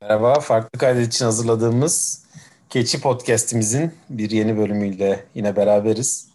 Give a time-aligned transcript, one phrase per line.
[0.00, 2.24] Merhaba, farklı kaydet için hazırladığımız
[2.70, 6.28] Keçi Podcast'imizin bir yeni bölümüyle yine beraberiz.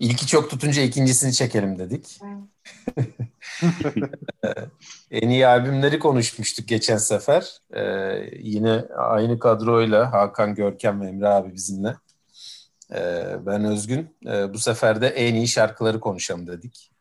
[0.00, 2.18] İlki çok tutunca ikincisini çekelim dedik.
[5.10, 7.58] en iyi albümleri konuşmuştuk geçen sefer.
[7.74, 7.82] Ee,
[8.42, 11.96] yine aynı kadroyla Hakan, Görkem ve Emre abi bizimle.
[12.94, 14.16] Ee, ben Özgün.
[14.26, 16.95] Ee, bu sefer de en iyi şarkıları konuşalım dedik.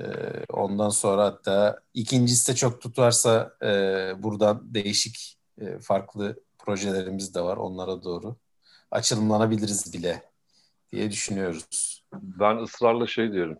[0.00, 3.68] Ee, ondan sonra hatta ikincisi de çok tutarsa e,
[4.22, 7.56] buradan değişik e, farklı projelerimiz de var.
[7.56, 8.36] Onlara doğru
[8.90, 10.22] açılımlanabiliriz bile
[10.92, 12.04] diye düşünüyoruz.
[12.12, 13.58] Ben ısrarla şey diyorum.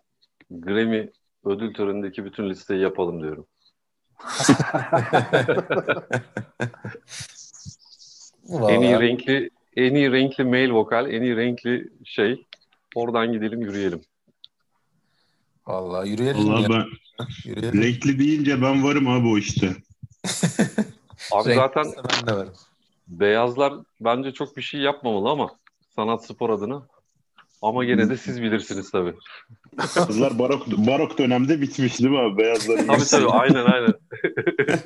[0.49, 1.11] Grammy
[1.45, 3.47] ödül törenindeki bütün listeyi yapalım diyorum.
[8.69, 12.45] en iyi renkli en iyi renkli male vokal, en iyi renkli şey.
[12.95, 14.01] Oradan gidelim yürüyelim.
[15.67, 16.47] Vallahi yürüyelim.
[16.47, 16.85] Vallahi ben
[17.45, 17.81] yürüyelim.
[17.81, 19.67] renkli deyince ben varım abi o işte.
[21.31, 22.53] abi zaten ben de varım.
[23.07, 25.49] beyazlar bence çok bir şey yapmamalı ama
[25.95, 26.87] sanat spor adına.
[27.61, 29.13] Ama gene de siz bilirsiniz tabii.
[30.07, 32.37] Kızlar barok, barok dönemde bitmiş değil mi abi?
[32.37, 32.87] Beyazlar.
[32.87, 33.93] tabii tabii aynen aynen.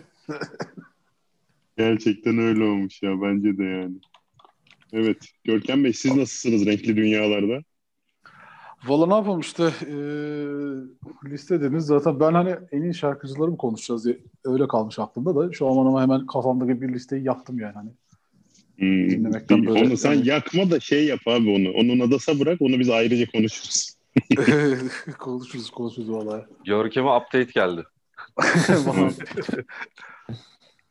[1.77, 3.95] Gerçekten öyle olmuş ya bence de yani.
[4.93, 5.17] Evet.
[5.43, 7.63] Görkem Bey siz nasılsınız renkli dünyalarda?
[8.87, 9.95] Valla ne yapalım işte e,
[11.29, 15.67] listediniz zaten ben hani en iyi şarkıcıları mı konuşacağız diye öyle kalmış aklımda da şu
[15.67, 17.89] an ama hemen kafamdaki bir listeyi yaptım yani hani.
[18.77, 19.09] Hmm.
[19.09, 19.85] Dinlemekten böyle.
[19.85, 20.27] Onu sen yani...
[20.27, 21.71] yakma da şey yap abi onu.
[21.71, 23.95] Onun adasa bırak onu biz ayrıca konuşuruz.
[25.19, 26.45] konuşuruz konuşuruz valla.
[26.65, 27.83] Görkem'e update geldi.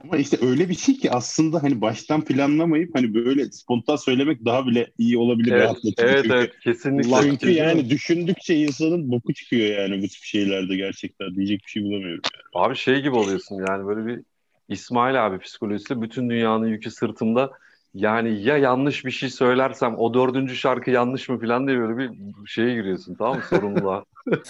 [0.05, 4.67] Ama işte öyle bir şey ki aslında hani baştan planlamayıp hani böyle spontan söylemek daha
[4.67, 5.53] bile iyi olabilir.
[5.53, 7.23] Evet, evet, çünkü, evet kesinlikle.
[7.23, 11.35] Çünkü yani düşündükçe insanın boku çıkıyor yani bu tip şeylerde gerçekten.
[11.35, 12.21] Diyecek bir şey bulamıyorum.
[12.35, 12.65] Yani.
[12.65, 14.21] Abi şey gibi oluyorsun yani böyle bir
[14.69, 17.51] İsmail abi psikolojisi bütün dünyanın yükü sırtımda.
[17.95, 22.11] Yani ya yanlış bir şey söylersem o dördüncü şarkı yanlış mı falan diye böyle bir
[22.47, 24.05] şeye giriyorsun tamam mı sorumluluğa.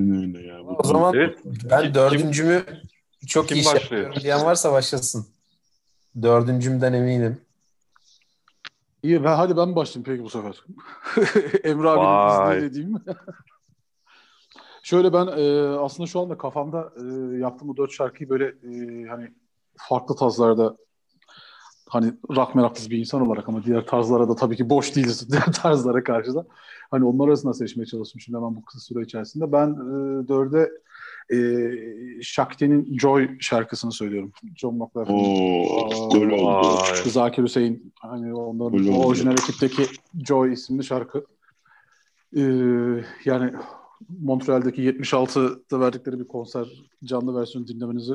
[0.00, 0.62] Öyle ya.
[0.62, 1.38] O zaman evet.
[1.44, 2.64] ben dördüncümü
[3.26, 4.14] çok Kim iyi şey başlıyor?
[4.14, 5.26] diyen varsa başlasın.
[6.22, 7.40] Dördüncümden eminim.
[9.02, 10.64] İyi ben hadi ben başlayayım peki bu sefer.
[11.64, 13.04] Emre abinin izniyle diyeyim.
[14.82, 19.32] Şöyle ben e, aslında şu anda kafamda e, yaptığım bu dört şarkıyı böyle e, hani
[19.76, 20.76] farklı tarzlarda
[21.92, 25.52] hani rock meraklısı bir insan olarak ama diğer tarzlara da tabii ki boş değiliz diğer
[25.52, 26.46] tarzlara karşı da.
[26.90, 29.52] Hani onlar arasında seçmeye çalıştım şimdi hemen bu kısa süre içerisinde.
[29.52, 30.70] Ben e, dörde
[31.32, 31.38] e,
[32.22, 34.32] Shakti'nin Joy şarkısını söylüyorum.
[34.56, 35.30] John McLaughlin'in.
[37.10, 39.82] Zakir Hüseyin hani onların o orijinal ekipteki
[40.26, 41.24] Joy isimli şarkı.
[42.36, 42.42] E,
[43.24, 43.52] yani
[44.20, 46.68] Montreal'deki 76'da verdikleri bir konser
[47.04, 48.14] canlı versiyonu dinlemenizi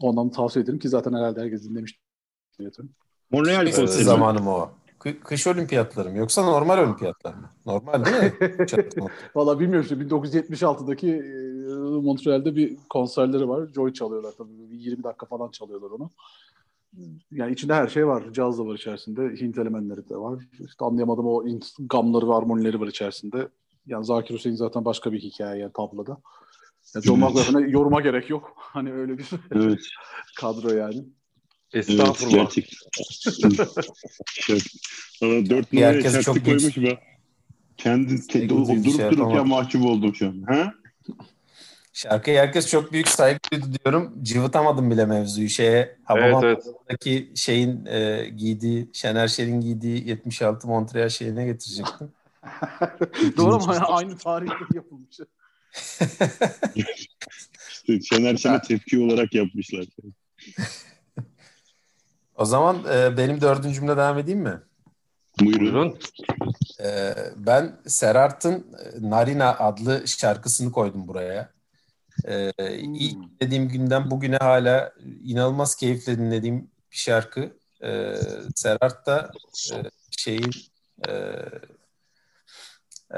[0.00, 1.64] ondan tavsiye ederim ki zaten herhalde herkes
[2.58, 2.86] dinlemiştir.
[3.30, 4.70] Montreal konseri zamanı mı o?
[5.24, 7.50] kış olimpiyatları mı yoksa normal olimpiyatlar mı?
[7.66, 8.32] Normal değil mi?
[9.34, 13.68] Valla bilmiyorum işte 1976'daki e, Montreal'de bir konserleri var.
[13.74, 14.50] Joy çalıyorlar tabii.
[14.70, 16.10] 20 dakika falan çalıyorlar onu.
[17.30, 18.32] Yani içinde her şey var.
[18.32, 19.40] Caz da var içerisinde.
[19.40, 20.44] Hint elementleri de var.
[20.52, 23.48] İşte anlayamadım o Hint gamları ve harmonileri var içerisinde.
[23.86, 26.18] Yani Zakir Hüseyin zaten başka bir hikaye yani tabloda.
[26.94, 27.22] Yani John
[27.54, 27.72] evet.
[27.72, 28.52] yoruma gerek yok.
[28.56, 29.80] Hani öyle bir evet.
[30.40, 31.04] kadro yani.
[31.74, 32.36] Estağfurullah.
[32.36, 33.64] Evet, gerçekten.
[35.20, 36.88] Sana dört numaraya şarkı koymuş mu?
[37.76, 40.42] Kendi, kendi durup şey dururken mahcup oldum şu an.
[40.48, 40.74] Ha?
[41.92, 44.14] Şarkıya herkes çok büyük saygı duydu diyorum.
[44.22, 45.48] Cıvıtamadım bile mevzuyu.
[45.48, 47.38] Şeye, Havamama'daki evet, evet.
[47.38, 52.12] şeyin e, giydiği, Şener Şen'in giydiği 76 Montreal şeyine getirecektim.
[53.36, 55.16] Doğru ama aynı tarihte yapılmış.
[58.08, 59.84] Şener Şen'e tepki olarak yapmışlar.
[62.36, 64.60] O zaman e, benim dördüncümle devam edeyim mi?
[65.40, 65.98] Buyurun.
[66.84, 71.50] E, ben Serart'ın e, Narina adlı şarkısını koydum buraya.
[72.24, 74.92] E, ilk dediğim günden bugüne hala
[75.24, 77.56] inanılmaz keyifle dinlediğim bir şarkı.
[77.82, 78.16] E,
[78.54, 79.30] Serart da
[79.72, 79.76] e,
[80.10, 80.50] şeyin
[81.08, 81.12] e,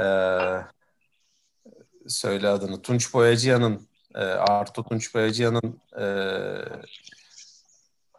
[0.00, 0.04] e,
[2.08, 6.06] söyle adını Tunç Boyacıyan'ın e, Arto Tunç Boyacıyan'ın e,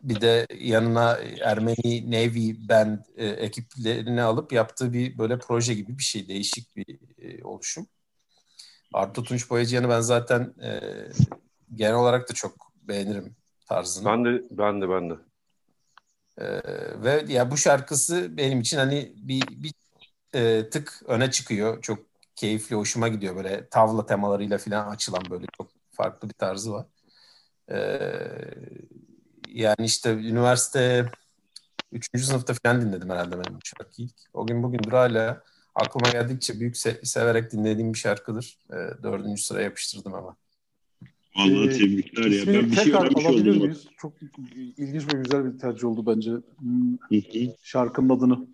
[0.07, 6.03] bir de yanına Ermeni Navy Band e, ekiplerini alıp yaptığı bir böyle proje gibi bir
[6.03, 6.27] şey.
[6.27, 7.87] Değişik bir e, oluşum.
[8.93, 10.79] Artu Tunç Boyacıyan'ı ben zaten e,
[11.75, 13.35] genel olarak da çok beğenirim
[13.67, 14.05] tarzını.
[14.05, 15.13] Ben de ben de ben de.
[16.37, 16.45] E,
[17.03, 19.73] ve ya bu şarkısı benim için hani bir, bir
[20.33, 21.81] e, tık öne çıkıyor.
[21.81, 21.99] Çok
[22.35, 26.85] keyifli, hoşuma gidiyor böyle tavla temalarıyla falan açılan böyle çok farklı bir tarzı var.
[27.71, 27.99] Ee,
[29.57, 31.11] yani işte üniversite
[31.91, 32.23] 3.
[32.25, 34.07] sınıfta falan dinledim herhalde ben bu şarkıyı.
[34.33, 35.43] O gün bugündür hala
[35.75, 38.57] aklıma geldikçe büyük se- severek dinlediğim bir şarkıdır.
[38.71, 40.35] Ee, dördüncü sıra yapıştırdım ama.
[41.35, 42.47] Vallahi ee, tebrikler ya.
[42.47, 43.57] Ben bir şey öğrenmiş oldum.
[43.57, 43.85] Miyiz?
[43.97, 44.13] Çok
[44.77, 46.31] ilginç ve güzel bir tercih oldu bence.
[46.59, 46.97] Hmm,
[47.63, 48.47] şarkının adını.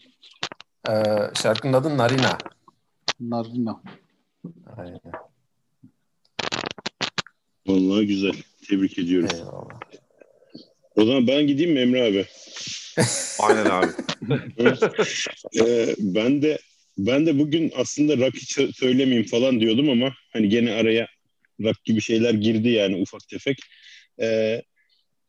[0.89, 2.37] Ee, şarkının adı Narina.
[3.19, 3.81] Narina.
[4.77, 4.99] Aynen.
[7.67, 8.33] Vallahi güzel.
[8.67, 9.29] Tebrik ediyorum.
[9.33, 9.79] Eyvallah.
[10.95, 12.25] O zaman ben gideyim mi Emre abi?
[13.39, 13.87] Aynen abi.
[15.61, 16.57] ee, ben de
[16.97, 21.07] ben de bugün aslında rock hiç söylemeyeyim falan diyordum ama hani gene araya
[21.61, 23.57] rock gibi şeyler girdi yani ufak tefek.
[24.21, 24.61] Ee,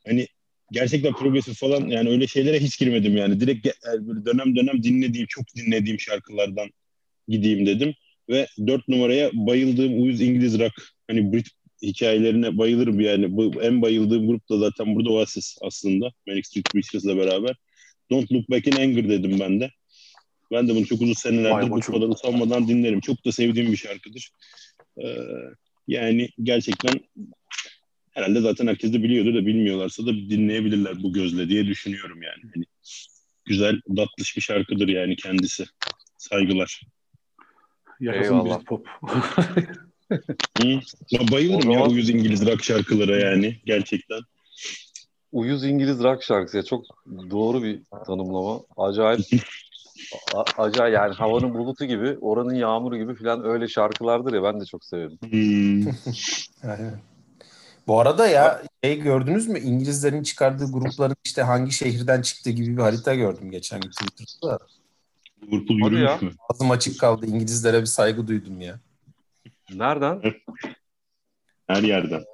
[0.06, 0.26] hani
[0.72, 3.40] gerçekten progresif falan yani öyle şeylere hiç girmedim yani.
[3.40, 3.68] Direkt
[3.98, 6.70] böyle dönem dönem dinlediğim, çok dinlediğim şarkılardan
[7.28, 7.94] gideyim dedim.
[8.28, 10.72] Ve dört numaraya bayıldığım uyuz İngiliz rock
[11.08, 11.46] hani Brit
[11.82, 13.36] hikayelerine bayılırım yani.
[13.36, 16.12] Bu, en bayıldığım grup da zaten burada Oasis aslında.
[16.26, 17.56] Manic Street Preachers'la beraber.
[18.10, 19.70] Don't Look Back in Anger dedim ben de.
[20.52, 23.00] Ben de bunu çok uzun senelerdir bıkmadan usanmadan dinlerim.
[23.00, 24.30] Çok da sevdiğim bir şarkıdır.
[25.02, 25.16] Ee,
[25.88, 27.00] yani gerçekten
[28.10, 32.52] herhalde zaten herkes de biliyordu da bilmiyorlarsa da dinleyebilirler bu gözle diye düşünüyorum yani.
[32.54, 32.64] yani
[33.44, 35.64] güzel, tatlış bir şarkıdır yani kendisi.
[36.18, 36.82] Saygılar.
[38.00, 38.88] Yaşasın bir pop.
[40.10, 40.68] Hı?
[41.10, 41.78] Ya bayılırım zaman...
[41.78, 44.20] ya uyuz İngiliz rock şarkılara yani gerçekten.
[45.32, 46.84] Uyuz İngiliz rock şarkısı ya çok
[47.30, 48.60] doğru bir tanımlama.
[48.76, 49.20] Acayip
[50.58, 54.84] acayip yani havanın bulutu gibi, oranın yağmuru gibi falan öyle şarkılardır ya ben de çok
[54.84, 55.18] severim.
[55.30, 55.92] Hmm.
[57.86, 62.82] Bu arada ya şey gördünüz mü İngilizlerin çıkardığı grupların işte hangi şehirden çıktığı gibi bir
[62.82, 64.58] harita gördüm geçen gün Twitter'da.
[65.42, 66.30] Liverpool yürümüş mü?
[66.50, 67.26] Ağzım açık kaldı.
[67.26, 68.80] İngilizlere bir saygı duydum ya.
[69.70, 70.22] Nereden?
[71.66, 72.24] Her yerden.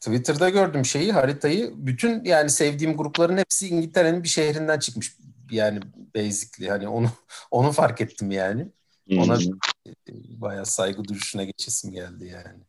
[0.00, 1.72] Twitter'da gördüm şeyi haritayı.
[1.76, 5.16] Bütün yani sevdiğim grupların hepsi İngiltere'nin bir şehrinden çıkmış.
[5.50, 5.80] Yani
[6.16, 7.10] basically hani onu
[7.50, 8.66] onu fark ettim yani.
[9.10, 9.52] Ona hmm.
[10.40, 12.60] bayağı saygı duruşuna geçesim geldi yani.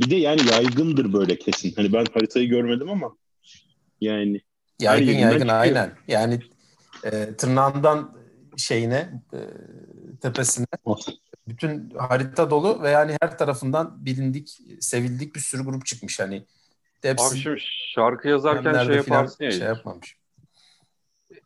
[0.00, 1.72] Bir de yani yaygındır böyle kesin.
[1.76, 3.16] Hani ben haritayı görmedim ama
[4.00, 4.40] yani
[4.80, 5.60] yaygın yaygın çıkıyor.
[5.60, 5.92] aynen.
[6.08, 6.40] Yani
[7.04, 8.16] e, tırnağından
[8.56, 9.40] şeyine e,
[10.20, 10.66] tepesine
[11.48, 16.44] bütün harita dolu ve yani her tarafından bilindik, sevildik bir sürü grup çıkmış hani.
[17.02, 17.60] Hepsi abi şimdi
[17.94, 19.50] şarkı yazarken şey yaparsın ya.
[19.50, 20.16] Şey yapmamış.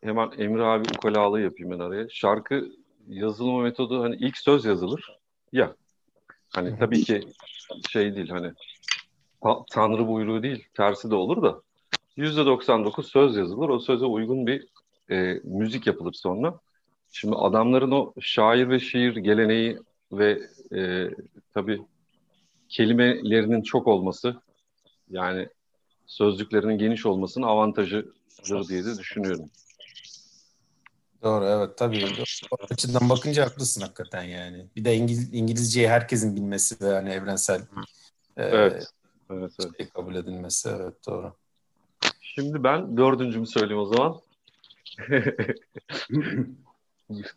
[0.02, 2.08] Hemen Emre abi ukalalığı yapayım ben araya.
[2.08, 2.68] Şarkı
[3.08, 5.18] yazılma metodu hani ilk söz yazılır
[5.52, 5.74] ya.
[6.48, 7.28] Hani tabii ki
[7.90, 8.52] şey değil hani
[9.42, 11.60] ta- tanrı buyruğu değil tersi de olur da
[12.16, 13.68] %99 söz yazılır.
[13.68, 14.66] O söze uygun bir
[15.10, 16.58] e, müzik yapılır sonra.
[17.12, 19.78] Şimdi adamların o şair ve şiir geleneği
[20.12, 20.42] ve
[20.76, 21.10] e,
[21.54, 21.82] tabii
[22.68, 24.36] kelimelerinin çok olması
[25.10, 25.48] yani
[26.06, 29.50] sözlüklerinin geniş olmasının avantajıdır diye de düşünüyorum.
[31.22, 32.06] Doğru evet tabii.
[32.50, 34.66] O açıdan bakınca haklısın hakikaten yani.
[34.76, 37.60] Bir de İngiliz, İngilizceyi herkesin bilmesi ve yani evrensel
[38.36, 38.86] e, evet.
[39.30, 39.76] Evet, evet.
[39.76, 41.34] Şey kabul edilmesi evet doğru.
[42.20, 44.20] Şimdi ben dördüncümü söyleyeyim o zaman.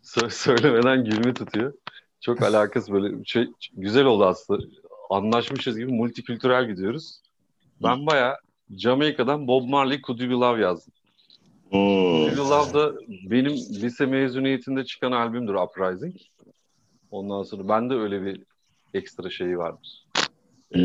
[0.30, 1.72] söylemeden gülme tutuyor.
[2.20, 4.62] Çok alakası böyle şey güzel oldu aslında.
[5.10, 7.20] Anlaşmışız gibi multikültürel gidiyoruz.
[7.82, 8.38] Ben baya
[8.76, 10.92] Jamaika'dan Bob Marley Could You Be Love yazdım.
[11.70, 12.94] Could You Love da
[13.30, 16.16] benim lise mezuniyetinde çıkan albümdür Uprising.
[17.10, 18.42] Ondan sonra ben de öyle bir
[18.94, 20.06] ekstra şeyi vardır.
[20.74, 20.80] Ee,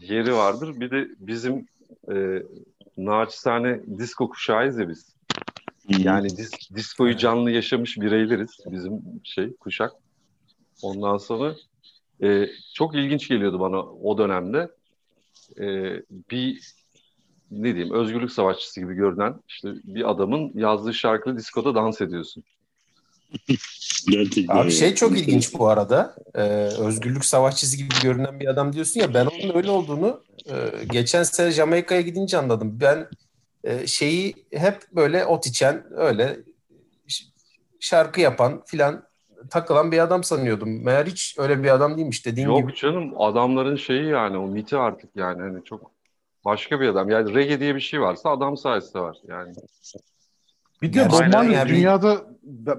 [0.00, 0.80] yeri vardır.
[0.80, 1.66] Bir de bizim
[2.12, 2.42] e,
[2.96, 5.14] naçizane disco kuşağıyız ya biz.
[5.88, 9.92] Yani dis, diskoyu canlı yaşamış bireyleriz bizim şey kuşak.
[10.84, 11.54] Ondan sonra
[12.22, 14.70] e, çok ilginç geliyordu bana o dönemde.
[15.60, 15.66] E,
[16.30, 16.74] bir
[17.50, 22.44] ne diyeyim özgürlük savaşçısı gibi görünen işte bir adamın yazdığı şarkılı diskoda dans ediyorsun.
[24.10, 24.56] Gerçekten.
[24.56, 26.16] Abi şey çok ilginç bu arada.
[26.34, 26.40] Ee,
[26.78, 31.50] özgürlük savaşçısı gibi görünen bir adam diyorsun ya ben onun öyle olduğunu e, geçen sene
[31.50, 32.78] Jamaika'ya gidince anladım.
[32.80, 33.08] Ben
[33.64, 36.38] e, şeyi hep böyle ot içen öyle
[37.80, 39.04] şarkı yapan filan
[39.50, 40.84] takılan bir adam sanıyordum.
[40.84, 42.70] Meğer hiç öyle bir adam değilmiş dediğin Yok gibi.
[42.70, 45.90] Yok canım adamların şeyi yani o miti artık yani hani çok
[46.44, 47.10] başka bir adam.
[47.10, 49.52] Yani reggae diye bir şey varsa adam sayesinde var yani.
[50.82, 52.16] Bir de Bob Marley yani dünyada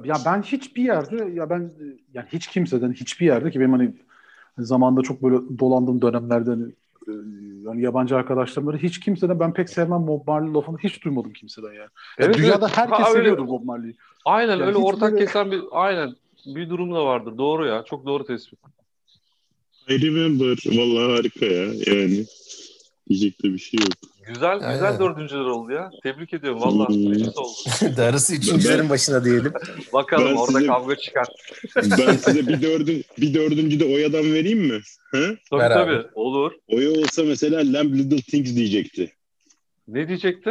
[0.03, 1.71] ya ben hiçbir yerde ya ben
[2.13, 3.93] yani hiç kimseden hiçbir yerde ki benim hani
[4.57, 6.63] zamanda çok böyle dolandığım dönemlerde hani,
[7.07, 7.11] e,
[7.65, 11.89] yani yabancı arkadaşlarım hiç kimseden ben pek sevmem Bob Marley lafını hiç duymadım kimseden yani.
[12.17, 12.77] Evet, yani dünyada evet.
[12.77, 13.95] herkes ha, seviyordur Bob Marley'i.
[14.25, 15.25] Aynen yani öyle ortak böyle...
[15.25, 16.15] kesen bir aynen
[16.45, 17.37] bir durum da vardır.
[17.37, 17.83] Doğru ya.
[17.89, 18.59] Çok doğru tespit.
[19.89, 20.57] I remember.
[20.65, 21.63] Vallahi harika ya.
[21.63, 22.25] Yani.
[23.09, 23.89] Diyecek de bir şey yok.
[24.27, 24.73] Güzel Aynen.
[24.73, 25.89] güzel dördüncüler oldu ya.
[26.03, 26.83] Tebrik ediyorum valla.
[26.85, 27.31] Oldu.
[27.97, 29.53] Darısı üçüncülerin başına diyelim.
[29.93, 31.27] Bakalım Ben orada size- kavga çıkar.
[31.75, 34.81] Ben size bir dördün bir dördüncü de Oya'dan vereyim mi?
[35.11, 35.19] Ha?
[35.49, 35.91] Tabii Ver abi.
[35.91, 36.51] tabii olur.
[36.67, 39.13] Oya olsa mesela Lamb Little Things diyecekti.
[39.87, 40.49] Ne diyecekti?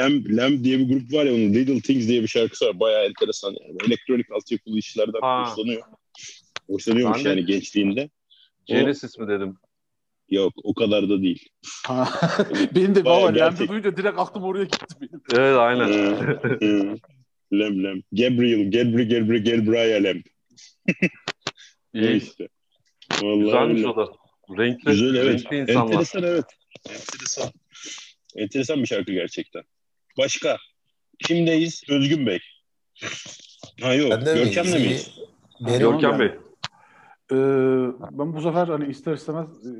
[0.00, 2.80] Lamb, Lamb diye bir grup var ya onun Little Things diye bir şarkısı var.
[2.80, 3.76] Bayağı enteresan yani.
[3.86, 5.50] Elektronik altyapılı işlerden Ha.
[5.50, 5.82] hoşlanıyor.
[6.70, 8.10] Hoşlanıyormuş Ben de- yani gençliğinde.
[8.66, 9.56] Genesis mi dedim?
[10.30, 11.48] Yok o kadar da değil.
[12.74, 13.68] Benim de Lamb'de gerçek.
[13.68, 15.20] duyunca direkt aklım oraya gitti benim.
[15.32, 15.88] Evet aynen.
[17.52, 18.02] Lamb Lamb.
[18.12, 20.22] Gabriel, Gabriel, Gabriel, Gabriel Lamb.
[21.94, 22.16] O İyi.
[22.22, 22.48] işte.
[23.22, 23.88] Vallahi Güzelmiş öyle.
[23.88, 24.12] o da.
[24.58, 25.40] Renkli, Güzel evet.
[25.44, 25.82] renkli insanlar.
[25.92, 26.44] Enteresan evet.
[26.88, 27.50] Enteresan.
[28.36, 29.62] Enteresan bir şarkı gerçekten.
[30.18, 30.56] Başka.
[31.18, 31.82] Kimdeyiz?
[31.88, 32.38] Özgün Bey.
[33.80, 34.10] Ha yok.
[34.10, 34.54] Ben de miyiz?
[34.54, 35.10] Görkem'le miyiz?
[35.60, 36.26] Benim, Görkem Bey.
[37.32, 37.36] Ee,
[38.10, 39.70] ben bu sefer hani ister istemez e,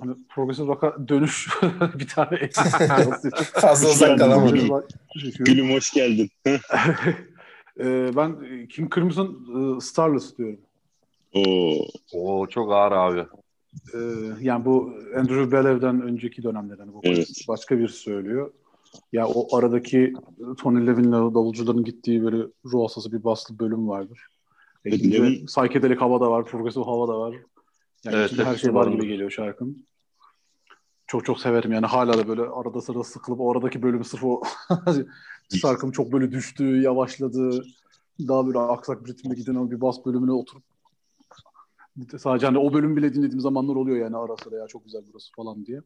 [0.00, 1.48] hani progresif rock'a dönüş
[1.98, 2.50] bir tane
[3.52, 4.84] fazla uzak kalamadım.
[5.38, 6.30] Gülüm hoş geldin.
[7.80, 9.26] Ee, ben King Crimson
[9.76, 10.60] e, Starless diyorum.
[11.32, 11.86] Oo.
[12.12, 13.26] Oo çok ağır abi.
[13.94, 13.98] Ee,
[14.40, 17.28] yani bu Andrew Belev'den önceki dönemler hani bu Evet.
[17.48, 18.52] başka bir söylüyor.
[19.12, 20.12] Ya o aradaki
[20.58, 24.28] Tony Levin'le davulcuların gittiği böyle ruh hastası bir baslı bölüm vardır.
[24.84, 27.34] E, Evet, Levin- psychedelic hava da var, progresif hava da var.
[28.04, 29.86] Yani Evet, her şey var gibi geliyor şarkının.
[31.06, 34.42] Çok çok severim yani hala da böyle arada sırada sıkılıp o aradaki bölümü sırf o
[35.54, 37.64] şarkım çok böyle düştü, yavaşladı.
[38.28, 40.62] Daha böyle aksak bir ritimle giden o bir bas bölümüne oturup
[42.18, 45.32] sadece hani o bölüm bile dinlediğim zamanlar oluyor yani ara sıra ya çok güzel burası
[45.32, 45.80] falan diye.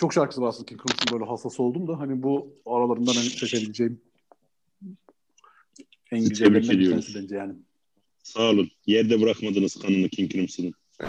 [0.00, 4.00] Çok şarkısı var aslında King Crimson böyle hassas oldum da hani bu aralarından hani seçebileceğim
[6.10, 7.52] en güzellerinden bir tanesi bence yani.
[8.22, 8.70] Sağ olun.
[8.86, 10.74] Yerde bırakmadınız kanını King Crimson'ın.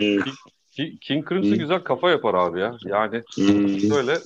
[0.00, 0.24] evet.
[0.72, 1.56] Ki- King Crimson Hı.
[1.56, 2.76] güzel kafa yapar abi ya.
[2.86, 3.90] Yani Hmm.
[3.90, 4.18] böyle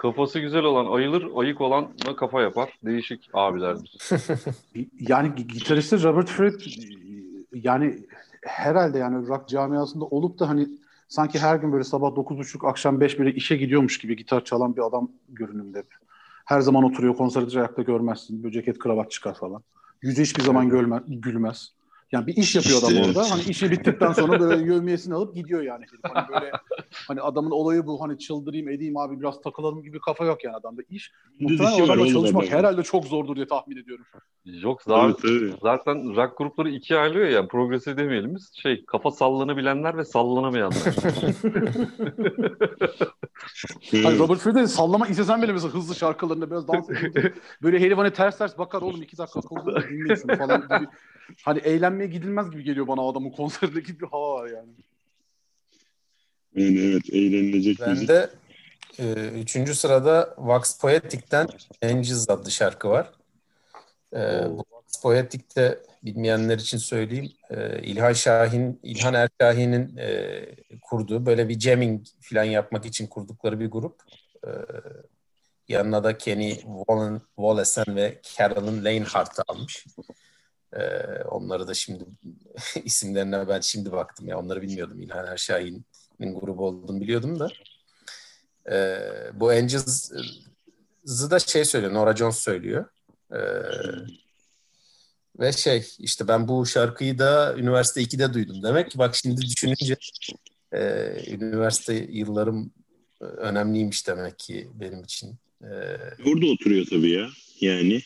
[0.00, 2.78] kafası güzel olan ayılır, ayık olan da kafa yapar.
[2.84, 3.98] Değişik abilerdir.
[5.00, 6.62] Yani gi- gitaristi Robert Fripp
[7.52, 7.98] yani
[8.42, 10.68] herhalde yani rock camiasında olup da hani
[11.08, 14.86] sanki her gün böyle sabah 9.30 akşam 5 böyle işe gidiyormuş gibi gitar çalan bir
[14.86, 15.82] adam görünümde.
[16.44, 18.42] Her zaman oturuyor konserde ayakta görmezsin.
[18.42, 19.62] Böyle ceket kravat çıkar falan.
[20.02, 21.72] Yüzü hiçbir zaman gölme, gülmez.
[22.12, 23.20] Yani bir iş yapıyor adam İşte orada.
[23.20, 23.30] evet.
[23.32, 25.84] Hani işi bittikten sonra böyle yövmiyesini alıp gidiyor yani.
[26.02, 26.50] Hani böyle
[27.08, 28.02] hani adamın olayı bu.
[28.02, 31.12] Hani çıldırayım edeyim abi biraz takılalım gibi kafa yok yani adamda iş.
[31.40, 34.04] Muhtemelen adamla çalışmak herhalde çok zordur diye tahmin ediyorum.
[34.44, 35.54] Yok zaten, tabii.
[35.62, 37.48] zaten rock grupları ikiye ayrılıyor ya.
[37.48, 38.50] Progresif demeyelim biz.
[38.54, 40.78] Şey, kafa sallanabilenler ve sallanamayanlar.
[41.12, 41.34] Hani
[43.92, 44.18] Evet.
[44.20, 47.32] Robert Fripp'in sallama istesen bile mesela hızlı şarkılarında biraz dans ediyor.
[47.62, 50.90] Böyle herif hani ters ters bakar oğlum iki dakika akıllı dinleyin falan gibi.
[51.44, 54.72] Hani eğlenmeye gidilmez gibi geliyor bana o adamın konserindeki bir hava var yani.
[56.54, 58.08] Yani evet eğlenilecek Ben müzik.
[58.08, 58.30] de
[58.98, 61.48] e, üçüncü sırada Wax Poetic'ten
[61.82, 63.10] Angels adlı şarkı var.
[64.14, 64.18] E,
[64.50, 67.32] bu Wax Poetic'te bilmeyenler için söyleyeyim.
[67.50, 70.46] E, İlhan Şahin, İlhan Erşahin'in e,
[70.82, 74.02] kurduğu böyle bir jamming falan yapmak için kurdukları bir grup.
[74.46, 74.50] E,
[75.68, 79.86] yanına da Kenny Wallen, Wallace'en ve Carolyn Lanehart'ı almış.
[80.72, 80.82] E,
[81.22, 82.04] onları da şimdi
[82.84, 85.00] isimlerine ben şimdi baktım ya onları bilmiyordum.
[85.00, 87.48] İlhan Erşahin'in grubu olduğunu biliyordum da.
[88.70, 89.00] Ee,
[89.34, 92.84] bu Angels'ı da şey söylüyor, Nora Jones söylüyor.
[93.32, 93.38] Ee,
[95.40, 98.62] ve şey işte ben bu şarkıyı da üniversite 2'de duydum.
[98.62, 99.96] Demek ki bak şimdi düşününce
[100.72, 100.80] e,
[101.28, 102.72] üniversite yıllarım
[103.20, 105.34] e, önemliymiş demek ki benim için.
[105.62, 105.66] Ee,
[106.26, 107.28] Orada oturuyor tabii ya.
[107.60, 108.02] Yani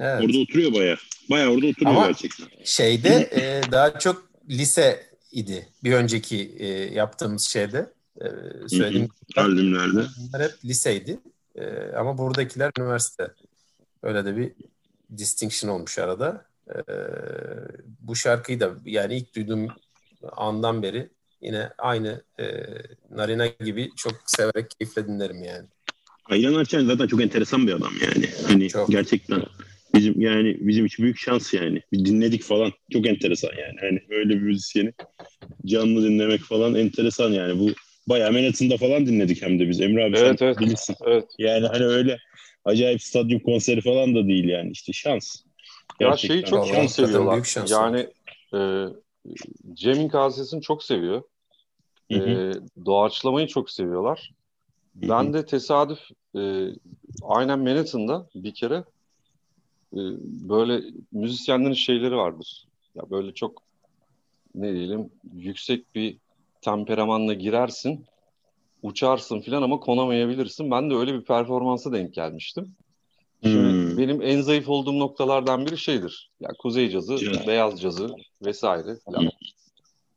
[0.00, 0.24] evet.
[0.24, 0.96] orada oturuyor baya.
[1.30, 2.46] Baya orada oturuyor Ama- gerçekten.
[2.64, 5.68] Şeyde e, daha çok lise idi.
[5.84, 7.92] Bir önceki e, yaptığımız şeyde.
[8.20, 8.26] E,
[8.68, 10.06] söylediğim Albümlerde.
[10.18, 11.20] Bunlar hep liseydi.
[11.56, 13.28] Ee, ama buradakiler üniversite.
[14.02, 14.52] Öyle de bir
[15.18, 16.44] distinction olmuş arada.
[16.70, 16.74] Ee,
[18.00, 19.68] bu şarkıyı da yani ilk duyduğum
[20.32, 21.08] andan beri
[21.42, 22.44] yine aynı e,
[23.10, 25.66] Narina gibi çok severek keyifle dinlerim yani.
[26.24, 28.28] Aylan Arçan zaten çok enteresan bir adam yani.
[28.46, 28.88] Hani Çok.
[28.88, 29.42] gerçekten
[29.94, 31.82] bizim yani bizim için büyük şans yani.
[31.92, 32.72] Bir dinledik falan.
[32.92, 33.76] Çok enteresan yani.
[33.80, 34.92] Hani öyle bir müzisyeni
[35.66, 37.58] canlı dinlemek falan enteresan yani.
[37.58, 37.70] Bu
[38.08, 39.80] bayağı Manhattan'da falan dinledik hem de biz.
[39.80, 40.60] Emre abi Evet, sen evet.
[40.60, 40.96] bilirsin.
[41.06, 41.24] evet.
[41.38, 42.18] Yani hani öyle
[42.64, 44.70] acayip stadyum konseri falan da değil yani.
[44.70, 45.36] İşte şans.
[46.00, 47.32] Ya Gerçekten şeyi çok hakikaten seviyorlar.
[47.34, 48.06] büyük şans Yani
[48.54, 48.58] e,
[49.74, 51.22] Cem'in hadisesini çok seviyor.
[52.12, 52.30] Hı hı.
[52.30, 52.52] E,
[52.86, 54.30] doğaçlamayı çok seviyorlar.
[55.00, 55.10] Hı hı.
[55.10, 55.98] Ben de tesadüf
[56.36, 56.40] e,
[57.22, 58.84] aynen Manhattan'da bir kere
[60.48, 62.66] böyle müzisyenlerin şeyleri vardır.
[62.94, 63.62] Ya böyle çok
[64.54, 66.16] ne diyelim yüksek bir
[66.60, 68.04] temperamanla girersin,
[68.82, 70.70] uçarsın filan ama konamayabilirsin.
[70.70, 72.74] Ben de öyle bir performansa denk gelmiştim.
[73.42, 73.98] Şimdi Hmm.
[73.98, 76.30] benim en zayıf olduğum noktalardan biri şeydir.
[76.40, 77.46] Ya kuzey cazı, Caz.
[77.46, 79.28] beyaz cazı vesaire filan.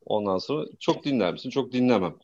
[0.05, 1.49] Ondan sonra çok dinler misin?
[1.49, 2.15] Çok dinlemem.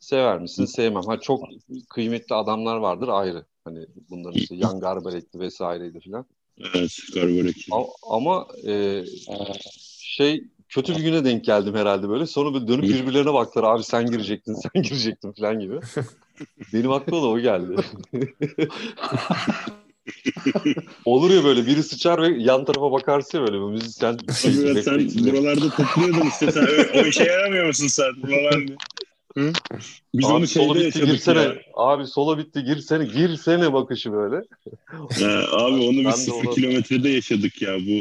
[0.00, 0.64] Sever misin?
[0.64, 1.02] Sevmem.
[1.02, 1.44] Ha çok
[1.90, 3.44] kıymetli adamlar vardır ayrı.
[3.64, 6.26] Hani bunların işte Jan Garbaret'ti vesaireydi filan.
[6.60, 7.66] Evet, Garbarek.
[8.10, 9.04] Ama e,
[9.98, 12.26] şey kötü bir güne denk geldim herhalde böyle.
[12.26, 13.74] Sonra böyle dönüp birbirlerine baktılar.
[13.74, 15.74] Abi sen girecektin, sen girecektin falan gibi.
[16.72, 17.74] Benim aklıma da o geldi.
[21.04, 24.18] Olur ya böyle biri sıçar ve yan tarafa bakarsın ya böyle bu müzisyen.
[24.42, 26.66] şey, sen back- buralarda topluyordun işte sen.
[26.94, 28.12] O işe yaramıyor musun sen?
[28.20, 28.76] Falan diye.
[29.38, 29.52] Hı?
[30.14, 31.40] Biz Abi onu şeyde bitti yaşadık girsene.
[31.40, 31.54] ya.
[31.74, 33.04] Abi solo bitti girsene.
[33.04, 34.36] Girsene bakışı böyle.
[35.20, 37.78] Ha, abi onu biz sıfır kilometrede yaşadık ya.
[37.86, 38.00] Bu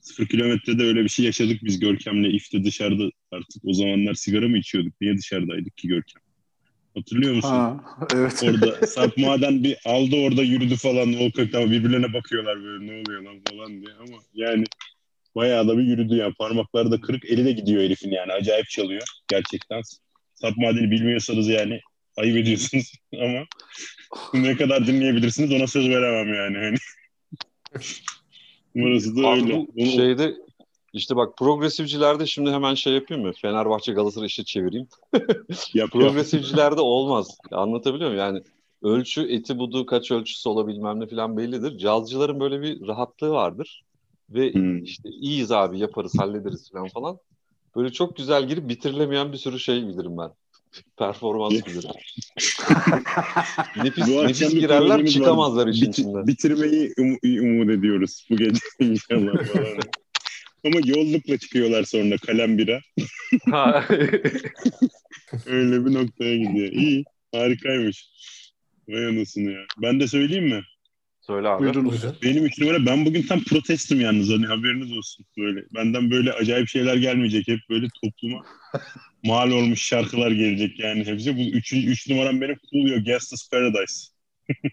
[0.00, 3.64] sıfır kilometrede öyle bir şey yaşadık biz Görkem'le ifte dışarıda artık.
[3.64, 4.92] O zamanlar sigara mı içiyorduk?
[5.00, 6.22] Niye dışarıdaydık ki Görkem?
[6.94, 7.48] Hatırlıyor musun?
[7.48, 7.80] Ha,
[8.14, 8.42] evet.
[8.44, 13.40] Orada Sarp Maden bir aldı orada yürüdü falan Volkan'da birbirlerine bakıyorlar böyle ne oluyor lan
[13.50, 14.64] falan diye ama yani
[15.36, 19.02] bayağı da bir yürüdü yani parmakları da kırık eli de gidiyor herifin yani acayip çalıyor
[19.28, 19.82] gerçekten.
[20.40, 21.80] Sarp Maden'i bilmiyorsanız yani
[22.16, 23.44] ayıp ediyorsunuz ama
[24.34, 26.58] ne kadar dinleyebilirsiniz ona söz veremem yani.
[26.64, 26.76] Hani.
[28.74, 29.56] Burası da Abi öyle.
[29.56, 30.34] bu Bunu- şeyde
[30.92, 33.32] işte bak progresifcilerde şimdi hemen şey yapayım mı?
[33.42, 34.88] Fenerbahçe Galatasaray işi çevireyim.
[35.74, 35.90] yap.
[35.92, 37.38] Progresifcilerde olmaz.
[37.52, 38.24] Anlatabiliyor muyum?
[38.24, 38.42] Yani
[38.82, 41.78] ölçü eti budu kaç ölçüsü olabilmem ne falan bellidir.
[41.78, 43.84] Cazcıların böyle bir rahatlığı vardır.
[44.30, 44.82] Ve Hmm.
[44.84, 47.18] işte iyiyiz abi yaparız hallederiz falan falan.
[47.76, 50.30] Böyle çok güzel girip bitirilemeyen bir sürü şey bilirim ben.
[50.98, 51.90] Performans bilirim.
[53.84, 56.26] nefis, Bu nefis girerler çıkamazlar işin Bit- içinden.
[56.26, 59.34] bitirmeyi um- umut ediyoruz bu gece inşallah.
[60.66, 62.80] Ama yollukla çıkıyorlar sonra kalem bira.
[65.46, 66.72] Öyle bir noktaya gidiyor.
[66.72, 67.04] İyi.
[67.34, 68.08] Harikaymış.
[68.88, 69.60] Vay anasını ya.
[69.82, 70.62] Ben de söyleyeyim mi?
[71.30, 71.64] Söyle abi.
[71.64, 72.22] Buyurunuz.
[72.22, 75.26] Benim üç numara ben bugün tam protestim yalnız hani haberiniz olsun.
[75.38, 77.48] Böyle benden böyle acayip şeyler gelmeyecek.
[77.48, 78.44] Hep böyle topluma
[79.24, 81.36] mal olmuş şarkılar gelecek yani hepsi.
[81.36, 84.06] Bu üç, üç numaram benim Coolio Gangsta's Paradise.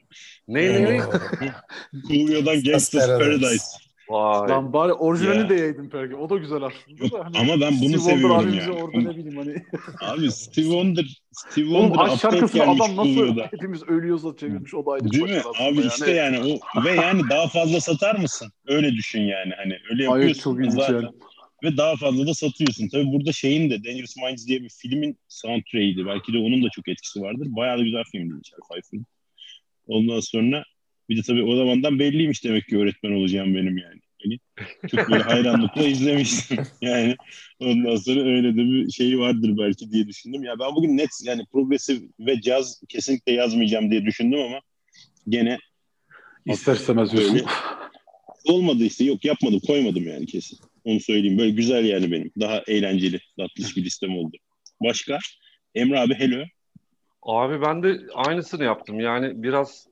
[0.48, 1.02] Ne ne ne?
[2.08, 3.87] Coolio'dan Gangsta's Paradise.
[4.10, 4.50] Vay.
[4.50, 5.50] Lan bari orijinali Ya.
[5.50, 6.15] de yaydım belki.
[6.15, 7.04] O da güzel aslında.
[7.04, 8.84] Yok, da hani ama ben bunu Steve Wonder seviyorum abimize yani.
[8.84, 9.56] orada ne bileyim hani.
[10.02, 13.48] Abi Steve Wonder, Steve Oğlum Wonder update şarkısını adam nasıl Coolio'da.
[13.52, 15.41] hepimiz ölüyorsa çevirmiş o da ayrı Değil mi?
[15.60, 18.52] Abi işte yani o ve yani daha fazla satar mısın?
[18.67, 20.93] Öyle düşün yani hani öyle Hayır yapıyorsun çok ilginç zaten.
[20.93, 21.08] yani.
[21.63, 22.88] ve daha fazla da satıyorsun.
[22.91, 26.06] Tabii burada şeyin de Dangerous Minds diye bir filmin soundtrack'iydi.
[26.06, 27.48] Belki de onun da çok etkisi vardır.
[27.50, 28.34] Bayağı da güzel filmdi
[28.70, 29.06] Pfeiffer'ın.
[29.88, 30.63] Ondan sonra
[31.10, 34.02] bir de tabii o zamandan belliymiş demek ki öğretmen olacağım benim yani.
[34.24, 34.39] Hani
[34.91, 36.58] çok böyle hayranlıkla izlemiştim.
[36.82, 37.15] Yani
[37.60, 40.43] ondan sonra öyle de bir şey vardır belki diye düşündüm.
[40.43, 44.60] Ya ben bugün net yani progresif ve caz kesinlikle yazmayacağım diye düşündüm ama
[45.30, 45.58] gene
[46.46, 47.43] İster istemez Öyle.
[48.46, 49.04] olmadı işte.
[49.04, 50.60] Yok yapmadım koymadım yani kesin.
[50.84, 51.38] Onu söyleyeyim.
[51.38, 52.32] Böyle güzel yani benim.
[52.39, 54.38] Daha eğlenceli, tatlış bir listem oldu.
[54.84, 55.20] Başka?
[55.76, 56.43] Emre abi hello.
[57.22, 59.00] Abi ben de aynısını yaptım.
[59.00, 59.88] Yani biraz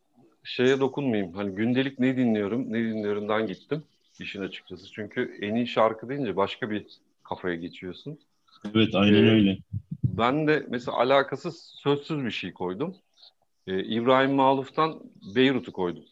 [0.46, 1.34] şeye dokunmayayım.
[1.34, 3.84] Hani gündelik ne dinliyorum, ne dinliyorumdan gittim
[4.20, 4.92] işin açıkçası.
[4.92, 6.86] Çünkü en iyi şarkı deyince başka bir
[7.24, 8.20] kafaya geçiyorsun.
[8.76, 9.58] Evet aynen öyle.
[10.04, 12.96] Ben de mesela alakasız sözsüz bir şey koydum.
[13.68, 15.02] Ee, İbrahim Maluf'tan
[15.36, 16.04] Beyrut'u koydum.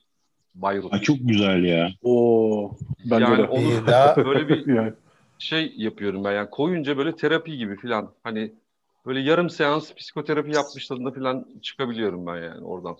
[0.55, 0.93] Bayrut.
[0.93, 1.89] Ha, çok güzel ya.
[2.01, 2.71] Oo,
[3.05, 3.47] bence Yani de.
[3.47, 4.93] onu daha böyle bir Yani,
[5.39, 8.53] şey yapıyorum ben yani koyunca böyle terapi gibi filan hani
[9.05, 12.97] böyle yarım seans psikoterapi yapmış tadında filan çıkabiliyorum ben yani oradan.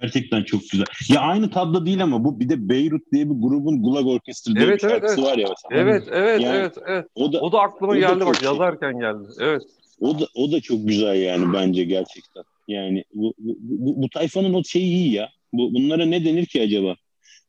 [0.00, 0.86] Gerçekten çok güzel.
[1.08, 4.64] Ya aynı tadda değil ama bu bir de Beyrut diye bir grubun Gulag Orkestra diye
[4.64, 5.30] Evet, bir evet, şarkısı evet.
[5.32, 5.82] var ya mesela.
[5.82, 7.06] Evet evet Yani- evet evet.
[7.14, 8.48] O da O da aklıma o da geldi bak şey.
[8.48, 9.28] yazarken geldi.
[9.40, 9.62] Evet.
[10.00, 12.42] o da o da çok güzel yani bence gerçekten.
[12.68, 15.28] Yani bu bu, bu, bu tayfanın o şeyi iyi ya.
[15.52, 16.94] Bu bunlara ne denir ki acaba?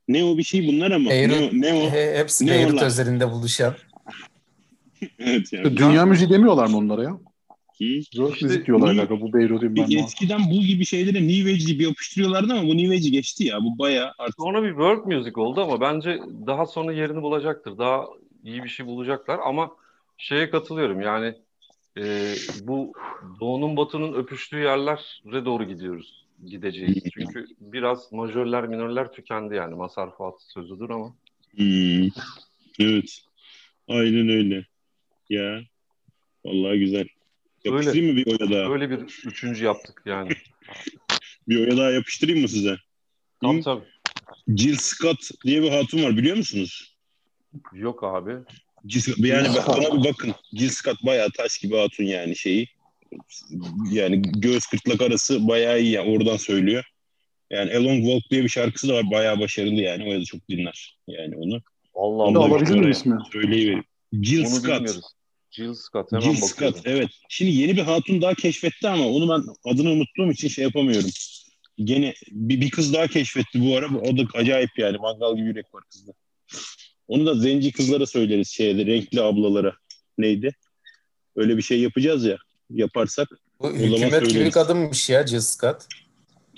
[0.07, 1.09] Ne o bir şey bunlar ama.
[1.09, 1.89] Beyrut, ne, o- ne o?
[1.91, 2.85] he- hepsi Ne Beyrut onlar?
[2.85, 3.73] özelinde buluşan.
[5.19, 5.77] Evet yani.
[5.77, 7.17] Dünya müziği demiyorlar mı onlara ya?
[7.81, 7.85] Hı?
[8.17, 9.21] Rock İşte müzik diyorlar galiba.
[9.21, 13.09] Bu Beyrut'un ben eskiden bu gibi şeylere New Age gibi yapıştırıyorlardı ama bu New Age
[13.09, 13.59] geçti ya.
[13.61, 17.77] Bu bayağı artık Sonra bir world music oldu ama bence daha sonra yerini bulacaktır.
[17.77, 18.05] Daha
[18.43, 19.71] iyi bir şey bulacaklar ama
[20.17, 21.35] şeye katılıyorum yani
[21.97, 22.93] e, bu
[23.39, 26.25] doğunun batının öpüştüğü yerlere doğru gidiyoruz.
[26.45, 27.03] Gideceğiz.
[27.13, 29.75] Çünkü biraz majörler minörler tükendi yani.
[29.75, 31.15] Mazhar Fuat sözüdür ama.
[31.55, 32.07] Hmm.
[32.79, 33.21] Evet.
[33.87, 34.65] Aynen öyle.
[35.29, 35.61] Ya.
[36.45, 37.07] Vallahi güzel.
[37.71, 38.73] Yapıştırayım mı bir oya daha?
[38.73, 40.29] Öyle bir üçüncü yaptık yani.
[41.47, 42.77] Bir oya daha yapıştırayım mı size?
[43.43, 43.61] Hı?
[43.63, 43.83] tabii.
[44.57, 46.95] Jill Scott diye bir hatun var biliyor musunuz?
[47.73, 48.31] Yok abi.
[48.87, 50.35] Jill yani bak- ona bir bakın.
[50.53, 52.67] Jill Scott bayağı taş gibi hatun yani şeyi.
[53.91, 56.83] yani göğüs kırtlak arası bayağı iyi yani oradan söylüyor.
[57.49, 60.03] Yani A Long Walk diye bir şarkısı da var bayağı başarılı yani.
[60.03, 61.61] O da çok dinler yani onu.
[61.95, 62.55] Allah Onu Allah.
[62.55, 63.17] alabilir oraya ismi?
[63.33, 63.83] Söyleyivereyim.
[64.13, 64.63] Jill Bunu Scott.
[64.65, 65.01] bilmiyoruz.
[65.57, 66.77] Jill Scott hemen Jill bakıyorum.
[66.77, 67.09] Scott evet.
[67.29, 71.09] Şimdi yeni bir hatun daha keşfetti ama onu ben adını unuttuğum için şey yapamıyorum.
[71.77, 73.87] Gene bir, bir kız daha keşfetti bu ara.
[73.97, 74.97] O da acayip yani.
[74.97, 76.11] Mangal gibi yürek var kızda.
[77.07, 79.73] Onu da zenci kızlara söyleriz şeyde renkli ablalara.
[80.17, 80.55] Neydi?
[81.35, 82.37] Öyle bir şey yapacağız ya.
[82.69, 83.27] Yaparsak.
[83.61, 85.81] Bu hükümet gibi kadınmış ya Jill Scott.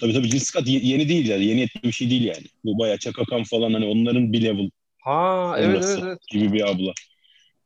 [0.01, 1.45] Tabii tabii Jill Scott ye- yeni değil yani.
[1.45, 2.45] Yeni ettiği bir şey değil yani.
[2.65, 4.69] Bu bayağı çakakan falan hani onların bir level
[5.03, 6.19] Ha evet evet.
[6.31, 6.93] gibi bir abla.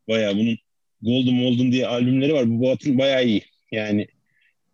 [0.10, 0.58] Bayağı bunun
[1.04, 2.50] Golden Golden diye albümleri var.
[2.50, 3.42] Bu Boat'ın bayağı iyi.
[3.72, 4.08] Yani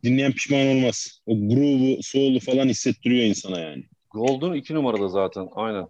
[0.04, 1.22] dinleyen pişman olmaz.
[1.26, 3.84] O groove'u, soul'u falan hissettiriyor insana yani.
[4.12, 5.48] Golden iki numarada zaten.
[5.56, 5.88] Aynen.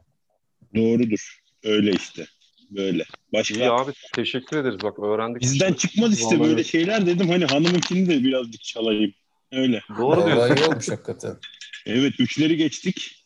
[0.76, 1.40] Doğrudur.
[1.64, 2.26] Öyle işte.
[2.70, 3.04] Böyle.
[3.34, 4.78] Başka İyi abi teşekkür ederiz.
[4.84, 5.42] Bak öğrendik.
[5.42, 7.30] bizden çıkmaz işte Vallahi böyle şeyler dedim.
[7.30, 9.14] Hani hanımınkini de birazcık çalayım.
[9.52, 9.82] Öyle.
[9.98, 10.38] Doğru diyorsun.
[10.38, 11.38] Vallahi iyi olmuş hakikaten.
[11.86, 13.26] Evet üçleri geçtik.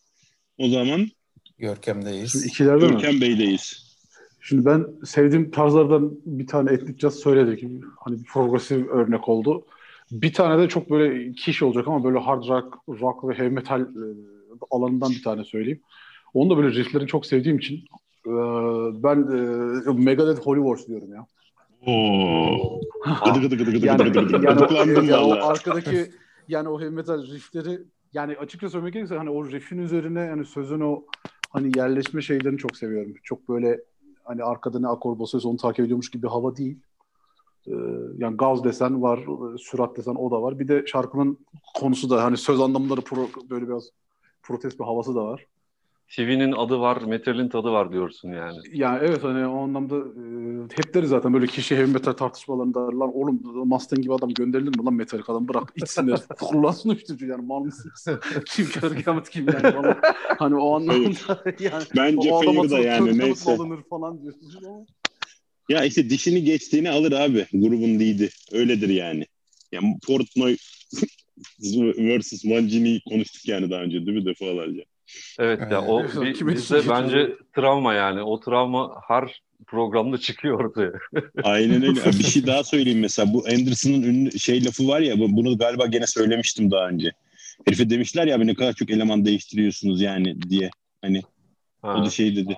[0.58, 1.13] O zaman Şimdi
[1.58, 2.45] Görkem'deyiz.
[2.45, 2.91] ikilerde mi?
[2.91, 3.82] Görkem Bey'deyiz.
[4.45, 7.84] Şimdi ben sevdiğim tarzlardan bir tane etnik caz söyledik.
[7.97, 9.65] Hani bir progresif örnek oldu.
[10.12, 13.82] Bir tane de çok böyle kiş olacak ama böyle hard rock, rock ve heavy metal
[13.82, 13.86] e,
[14.71, 15.82] alanından bir tane söyleyeyim.
[16.34, 17.75] Onu da böyle rifflerini çok sevdiğim için
[18.27, 18.34] e,
[19.03, 21.25] ben e, Megadeth Holy Wars diyorum ya.
[21.88, 22.82] Oo.
[23.25, 24.45] Gıdı gıdı gıdı gıdı Yani, gıdı gıdı gıdı.
[24.45, 26.12] yani, yani o arkadaki
[26.47, 27.79] yani o heavy metal riffleri
[28.13, 31.03] yani açıkça söylemek gerekirse hani o riffin üzerine yani sözün o
[31.49, 33.13] hani yerleşme şeylerini çok seviyorum.
[33.23, 33.79] Çok böyle
[34.23, 36.79] hani arkada ne akor basıyorsa onu takip ediyormuş gibi bir hava değil.
[37.67, 37.71] Ee,
[38.17, 39.25] yani gaz desen var,
[39.57, 40.59] sürat desen o da var.
[40.59, 41.39] Bir de şarkının
[41.75, 43.89] konusu da hani söz anlamında da pro- böyle biraz
[44.43, 45.45] protest bir havası da var.
[46.15, 48.58] TV'nin adı var, metalin tadı var diyorsun yani.
[48.73, 53.15] Yani evet hani o anlamda e, hep deriz zaten böyle kişi heavy metal tartışmalarında lan
[53.15, 58.19] oğlum Mustang gibi adam gönderilir mi lan Metallica'dan bırak içsinler kullansın işte yani mal mısınız?
[58.45, 59.97] Kim kör kıyamet kim yani falan.
[60.39, 63.52] Hani o anlamda yani Bence o adama da yani neyse.
[63.52, 64.86] alınır falan diyorsunuz ama
[65.69, 67.45] Ya işte dişini geçtiğini alır abi.
[67.54, 68.30] Grubun lead'i.
[68.52, 69.26] Öyledir yani.
[69.71, 70.56] Ya Portnoy
[71.97, 74.84] versus Mancini'yi konuştuk yani daha önce değil mi defalarca.
[75.39, 78.21] Evet ya o Evet, bir, bizde bence travma yani.
[78.21, 80.91] O travma her programda çıkıyor ortaya.
[81.43, 82.05] Aynen öyle.
[82.05, 83.33] bir şey daha söyleyeyim mesela.
[83.33, 87.11] Bu Anderson'ın ünlü şey lafı var ya bu- bunu galiba gene söylemiştim daha önce.
[87.67, 90.69] Herife demişler ya ne kadar çok eleman değiştiriyorsunuz yani diye.
[91.01, 91.21] Hani
[91.83, 92.05] o Ha.
[92.05, 92.57] da şey dedi.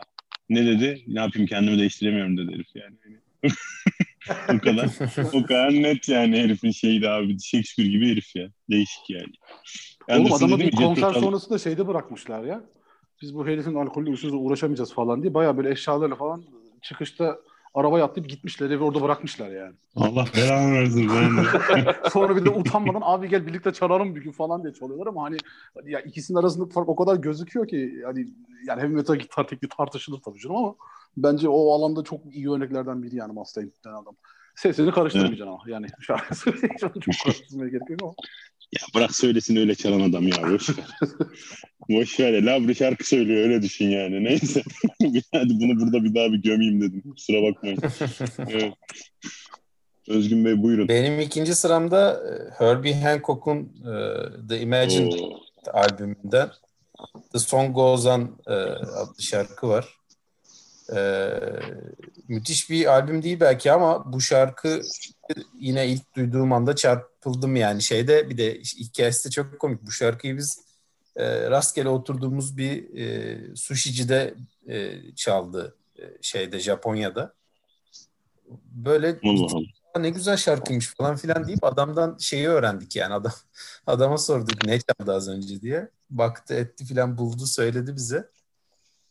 [0.50, 1.04] Ne dedi?
[1.08, 2.96] Ne yapayım kendimi değiştiremiyorum dedi herif yani.
[4.54, 4.90] o kadar.
[5.34, 7.40] O kadar net yani herifin şeydi abi.
[7.40, 8.50] Shakespeare gibi herif ya.
[8.70, 9.34] Değişik yani.
[10.10, 12.64] Oğlum adamı bir konser Tull- sonrasında şeyde bırakmışlar ya.
[13.22, 15.34] Biz bu herifin alkollü usulüyle uğraşamayacağız falan diye.
[15.34, 16.44] Baya böyle eşyalarla falan
[16.82, 17.38] çıkışta
[17.74, 18.70] arabaya atlayıp gitmişler.
[18.70, 19.74] Evi orada bırakmışlar yani.
[19.96, 21.10] Allah belanı versin.
[21.10, 21.96] De.
[22.14, 25.38] Sonra bir de utanmadan abi gel birlikte çalalım bir gün falan diye çalıyorlar ama hani
[25.86, 28.28] ya ikisinin arasındaki fark o kadar gözüküyor ki hani
[28.68, 30.76] yani heavy metal gitar tekniği tartışılır tabii canım ama
[31.18, 34.16] bence o alanda çok iyi örneklerden biri yani Mustaine denen adam.
[34.56, 38.14] Sesini karıştırmayacaksın ama yani şarkı söyleyince çok karıştırmaya gerek yok ama.
[38.74, 40.52] Ya bırak söylesin öyle çalan adam ya.
[40.52, 40.86] Boş ver.
[41.90, 42.44] Boş ver.
[42.44, 44.24] Labri şarkı söylüyor öyle düşün yani.
[44.24, 44.64] Neyse.
[45.32, 47.04] Hadi bunu burada bir daha bir gömeyim dedim.
[47.12, 47.80] Kusura bakmayın.
[48.50, 48.74] Evet.
[50.08, 50.88] Özgün Bey buyurun.
[50.88, 53.94] Benim ikinci sıramda e, Herbie Hancock'un e,
[54.50, 55.40] The Imagine Oo.
[55.74, 56.50] albümünden
[57.32, 59.86] The Song Goes On e, adlı şarkı var.
[60.94, 61.30] E,
[62.28, 64.82] müthiş bir albüm değil belki ama bu şarkı
[65.60, 69.82] yine ilk duyduğum anda çarpıldım yani şeyde bir de hikayesi de çok komik.
[69.86, 70.66] Bu şarkıyı biz
[71.16, 74.34] e, rastgele oturduğumuz bir e, sushicide
[74.68, 77.34] e, çaldı e, şeyde Japonya'da.
[78.72, 79.66] Böyle Allah Allah.
[79.94, 83.34] "Aa, ne güzel şarkıymış falan filan deyip adamdan şeyi öğrendik yani adam
[83.88, 85.90] adama sorduk ne çaldı az önce diye.
[86.10, 88.30] Baktı etti filan buldu söyledi bize.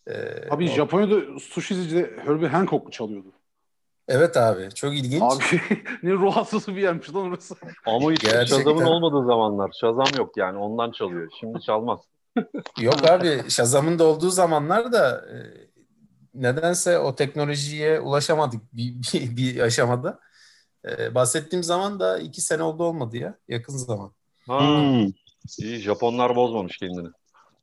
[0.06, 3.32] Ee, Abi o- Japonya'da sushi'de Herbie Hancock çalıyordu.
[4.08, 5.22] Evet abi çok ilginç.
[5.22, 5.60] Abi
[6.02, 7.54] ne ruh hastası bir yermiş lan orası.
[7.86, 8.56] Ama hiç Gerçekten.
[8.56, 9.70] Shazam'ın olmadığı zamanlar.
[9.80, 11.30] Shazam yok yani ondan çalıyor.
[11.40, 12.00] Şimdi çalmaz.
[12.80, 15.36] Yok abi Shazam'ın da olduğu zamanlar da e,
[16.34, 20.20] nedense o teknolojiye ulaşamadık bir, bir, bir aşamada.
[20.88, 24.12] E, bahsettiğim zaman da iki sene oldu olmadı ya yakın zaman.
[24.46, 25.06] Ha, Hmm.
[25.58, 27.08] iyi Japonlar bozmamış kendini.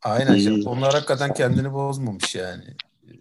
[0.01, 0.39] Aynen Hmm.
[0.39, 2.63] Japonlar hakikaten kendini bozmamış yani.
[3.07, 3.11] E,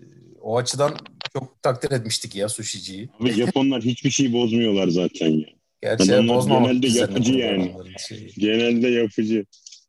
[0.41, 0.97] O açıdan
[1.33, 3.09] çok takdir etmiştik ya sushiciyi.
[3.21, 5.47] Abi Japonlar hiçbir şey bozmuyorlar zaten ya.
[5.83, 7.75] Gerçi Adamlar genelde yapıcı yani.
[8.09, 8.33] şeyi.
[8.39, 9.45] Genelde yapıcı.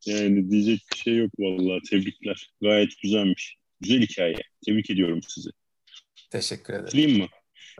[0.06, 1.80] Yani diyecek bir şey yok vallahi.
[1.90, 2.50] Tebrikler.
[2.62, 3.56] Gayet güzelmiş.
[3.80, 4.36] Güzel hikaye.
[4.66, 5.50] Tebrik ediyorum sizi.
[6.30, 6.86] Teşekkür ederim.
[6.86, 7.28] Bitireyim mi?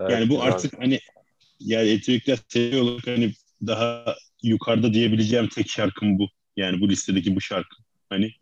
[0.01, 0.47] Evet, yani bu güzel.
[0.47, 0.99] artık hani
[1.61, 3.33] yani Etüekler seri olarak hani
[3.67, 6.29] daha yukarıda diyebileceğim tek şarkım bu.
[6.57, 7.77] Yani bu listedeki bu şarkı.
[8.11, 8.33] Hani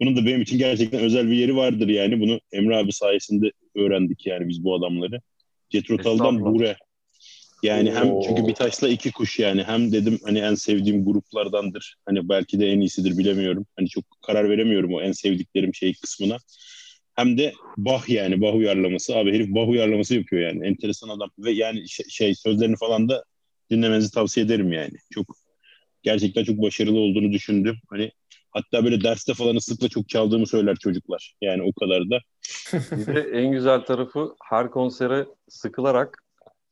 [0.00, 2.20] bunun da benim için gerçekten özel bir yeri vardır yani.
[2.20, 5.20] Bunu Emre abi sayesinde öğrendik yani biz bu adamları.
[5.70, 6.76] Jethro Tull'dan Bure.
[7.62, 8.22] Yani hem Oo.
[8.26, 9.62] çünkü bir taşla iki kuş yani.
[9.62, 11.96] Hem dedim hani en sevdiğim gruplardandır.
[12.06, 13.66] Hani belki de en iyisidir bilemiyorum.
[13.76, 16.36] Hani çok karar veremiyorum o en sevdiklerim şey kısmına.
[17.14, 19.16] Hem de Bach yani Bach uyarlaması.
[19.16, 20.66] Abi herif Bach uyarlaması yapıyor yani.
[20.66, 21.30] Enteresan adam.
[21.38, 23.24] Ve yani şey, şey sözlerini falan da
[23.70, 24.94] dinlemenizi tavsiye ederim yani.
[25.10, 25.36] Çok
[26.02, 27.76] gerçekten çok başarılı olduğunu düşündüm.
[27.90, 28.10] Hani
[28.54, 31.34] hatta böyle derste falan ıslıkla çok çaldığımı söyler çocuklar.
[31.40, 32.18] Yani o kadar da.
[32.96, 36.18] Bir de en güzel tarafı her konsere sıkılarak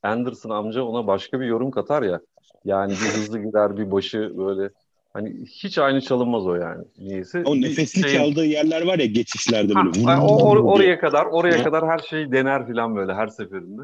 [0.03, 2.21] Anderson amca ona başka bir yorum katar ya.
[2.65, 4.71] Yani bir hızlı gider bir başı böyle
[5.13, 6.85] hani hiç aynı çalınmaz o yani.
[6.99, 7.43] Niyeyse.
[7.47, 10.03] O nefesli şeyin- çaldığı yerler var ya geçişlerde böyle.
[10.05, 11.65] ha, o, or- oraya kadar oraya Ha.
[11.65, 13.83] kadar her şeyi dener filan böyle her seferinde.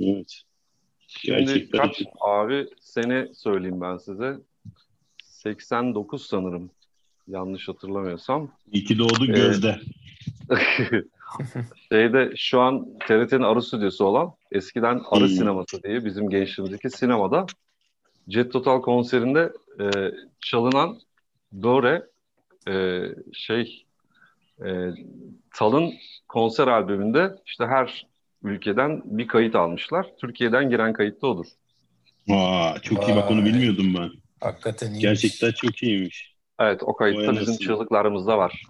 [0.00, 0.42] Evet.
[1.08, 1.80] Şimdi Gerçekten.
[1.80, 4.36] kaç abi sene söyleyeyim ben size.
[5.24, 6.70] 89 sanırım.
[7.30, 8.50] Yanlış hatırlamıyorsam.
[8.72, 9.80] İyi ki doğdu Ee, gözde.
[11.92, 15.28] Şeyde şu an TRT'nin Arı Stüdyosu olan eskiden Arı Hmm.
[15.28, 17.46] Sineması diye bizim gençliğimizdeki sinemada
[18.28, 19.86] Jet Total konserinde e,
[20.40, 21.00] çalınan
[21.62, 22.02] Dore
[22.68, 23.86] e, şey
[24.64, 24.68] e,
[25.54, 25.92] Tal'ın
[26.28, 28.06] konser albümünde işte her
[28.42, 30.06] ülkeden bir kayıt almışlar.
[30.20, 31.46] Türkiye'den giren kayıt da odur.
[32.30, 34.10] Aa, çok iyi bak onu bilmiyordum ben.
[34.40, 35.02] Hakikaten iyiymiş.
[35.02, 36.34] Gerçekten çok iyiymiş.
[36.60, 38.64] Evet o kayıtta bizim çığlıklarımızda var.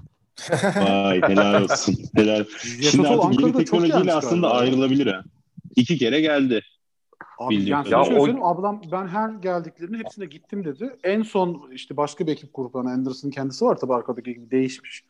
[0.76, 1.94] Vay helal olsun.
[2.14, 2.44] Helal.
[2.90, 4.58] Şimdi artık yeni teknolojiyle aslında galiba.
[4.58, 5.22] ayrılabilir ha.
[5.76, 6.60] İki kere geldi.
[7.38, 10.96] Abi yani Ya o- ablam ben her geldiklerinin hepsine gittim dedi.
[11.04, 15.04] En son işte başka bir ekip grubu hani Anderson'ın kendisi var tabii arkadaki gibi değişmiş.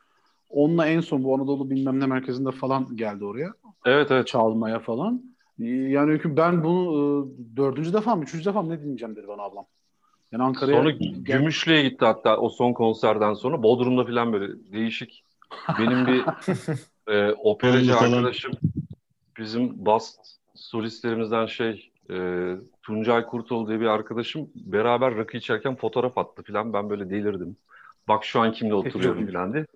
[0.51, 3.53] Onunla en son bu Anadolu bilmem ne merkezinde falan geldi oraya.
[3.85, 4.27] Evet evet.
[4.27, 5.23] Çalmaya falan.
[5.59, 9.67] Yani ben bunu e, dördüncü defa mı, üçüncü defa mı ne dinleyeceğim dedi bana ablam.
[10.33, 10.91] Yani Ankara'ya Sonra
[11.21, 13.63] Gümüşlü'ye gitti hatta o son konserden sonra.
[13.63, 15.25] Bodrum'da falan böyle değişik.
[15.79, 16.25] Benim bir
[17.15, 18.53] e, operacı arkadaşım
[19.39, 20.15] bizim bas
[20.55, 22.17] solistlerimizden şey e,
[22.83, 26.73] Tuncay Kurtoğlu diye bir arkadaşım beraber rakı içerken fotoğraf attı falan.
[26.73, 27.57] Ben böyle delirdim.
[28.09, 29.67] Bak şu an kimle oturuyorum falan diye.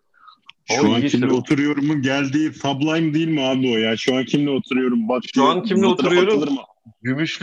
[0.65, 3.97] Şu an kimle oturuyorumun geldiği Sublime değil mi abi o ya?
[3.97, 5.09] Şu an kimle oturuyorum?
[5.09, 6.57] Bak Şu an kimle oturuyorum?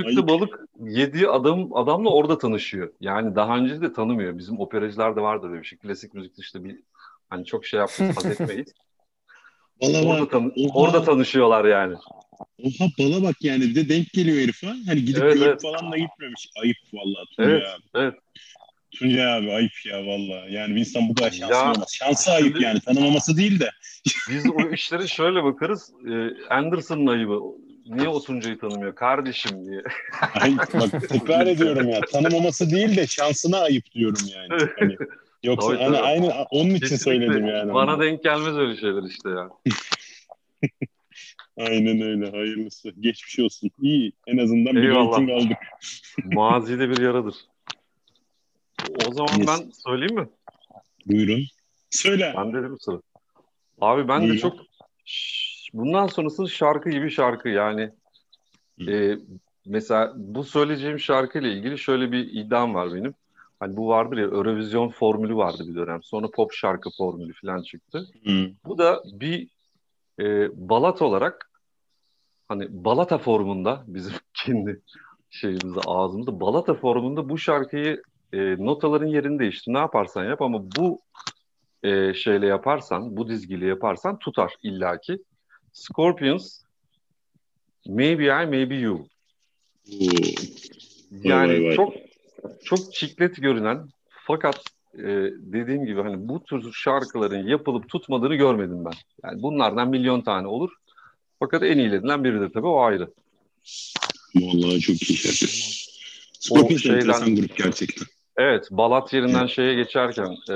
[0.06, 0.27] Ayıp.
[0.30, 2.93] balık yediği adam adamla orada tanışıyor.
[3.01, 4.38] Yani daha önce de tanımıyor.
[4.38, 5.77] Bizim operacılar da vardır öyle bir şey.
[5.80, 6.80] Klasik müzikte işte bir
[7.30, 8.67] hani çok şey yapmayız, haz etmeyiz.
[9.82, 10.32] Bala Orada, bak.
[10.32, 10.80] tanı- Oha.
[10.80, 11.95] orada tanışıyorlar yani.
[12.63, 13.62] Oha bala bak yani.
[13.62, 14.73] Bir de denk geliyor herif ha.
[14.88, 15.62] Hani gidip Evet, görüp evet.
[15.62, 16.49] falan da gitmemiş.
[16.63, 17.84] Ayıp vallahi Tuncay Evet, abi.
[18.04, 18.13] evet.
[18.91, 20.54] Tuncay abi ayıp ya vallahi.
[20.54, 21.89] Yani bir insan bu kadar şanslı Ya, olmaz.
[21.93, 22.80] Şansı ayıp şimdi- yani.
[22.80, 23.69] Tanımaması değil de.
[24.30, 25.91] Biz o işlere şöyle bakarız.
[26.12, 26.12] E,
[26.54, 27.39] Anderson'ın ayıbı.
[27.95, 28.95] Niye o Tuncay'ı tanımıyor?
[28.95, 29.82] Kardeşim diye.
[30.41, 32.01] Ay, bak tekrar ediyorum ya.
[32.01, 34.63] Tanımaması değil de şansına ayıp diyorum yani.
[34.80, 34.97] Hani,
[35.43, 36.06] yoksa Tabii, hani tabii.
[36.08, 37.73] aynı onun için Kesinlikle söyledim yani.
[37.73, 39.49] Bana denk gelmez öyle şeyler işte ya.
[41.58, 42.32] Aynen öyle.
[42.32, 42.89] Hayırlısı.
[42.99, 43.71] Geçmiş olsun.
[43.82, 44.12] İyi.
[44.27, 45.58] En azından bir rating aldık.
[46.25, 47.36] Mazide bir yaradır.
[49.08, 49.47] O zaman Yes.
[49.47, 50.30] ben söyleyeyim mi?
[51.06, 51.43] Buyurun.
[51.89, 52.34] Söyle.
[52.38, 53.01] Ben dedim sıra.
[53.82, 54.38] Abi ben de Buyurun.
[54.41, 54.54] çok
[55.73, 57.91] bundan sonrası şarkı gibi şarkı yani.
[58.79, 58.91] Hı.
[58.91, 59.19] E,
[59.65, 63.13] mesela bu söyleyeceğim şarkıyla ilgili şöyle bir iddiam var benim.
[63.60, 66.03] Hani bu vardır ya Eurovision formülü vardı bir dönem.
[66.03, 68.07] Sonra pop şarkı formülü falan çıktı.
[68.25, 68.51] Hı.
[68.65, 69.47] Bu da bir
[70.19, 71.51] e, balat olarak
[72.47, 74.81] hani balata formunda bizim kendi
[75.29, 78.03] şeyimizde ağzımızda balata formunda bu şarkıyı
[78.34, 79.73] e, notaların yerini değiştir.
[79.73, 80.99] Ne yaparsan yap ama bu
[81.84, 85.23] e, şeyle yaparsan, bu dizgiyle yaparsan tutar illaki.
[85.73, 86.62] Scorpions
[87.88, 88.93] Maybe I, Maybe You.
[88.93, 89.05] Oo.
[91.23, 91.75] Yani vay vay.
[91.75, 91.93] çok
[92.63, 93.89] çok çiklet görünen
[94.27, 94.63] fakat
[94.97, 95.05] e,
[95.38, 98.93] dediğim gibi hani bu tür şarkıların yapılıp tutmadığını görmedim ben.
[99.23, 100.71] Yani bunlardan milyon tane olur.
[101.39, 103.13] Fakat en iyilerinden biridir tabii o ayrı.
[104.36, 105.53] Vallahi çok iyi şarkı.
[106.39, 108.07] Scorpions şeyden- enteresan grup gerçekten.
[108.38, 110.55] Evet, balat yerinden şeye geçerken, e,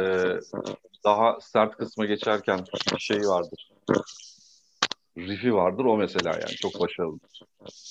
[1.04, 2.66] daha sert kısma geçerken
[2.98, 3.70] şey vardır.
[5.18, 7.20] Riff'i vardır o mesela yani çok başarılı.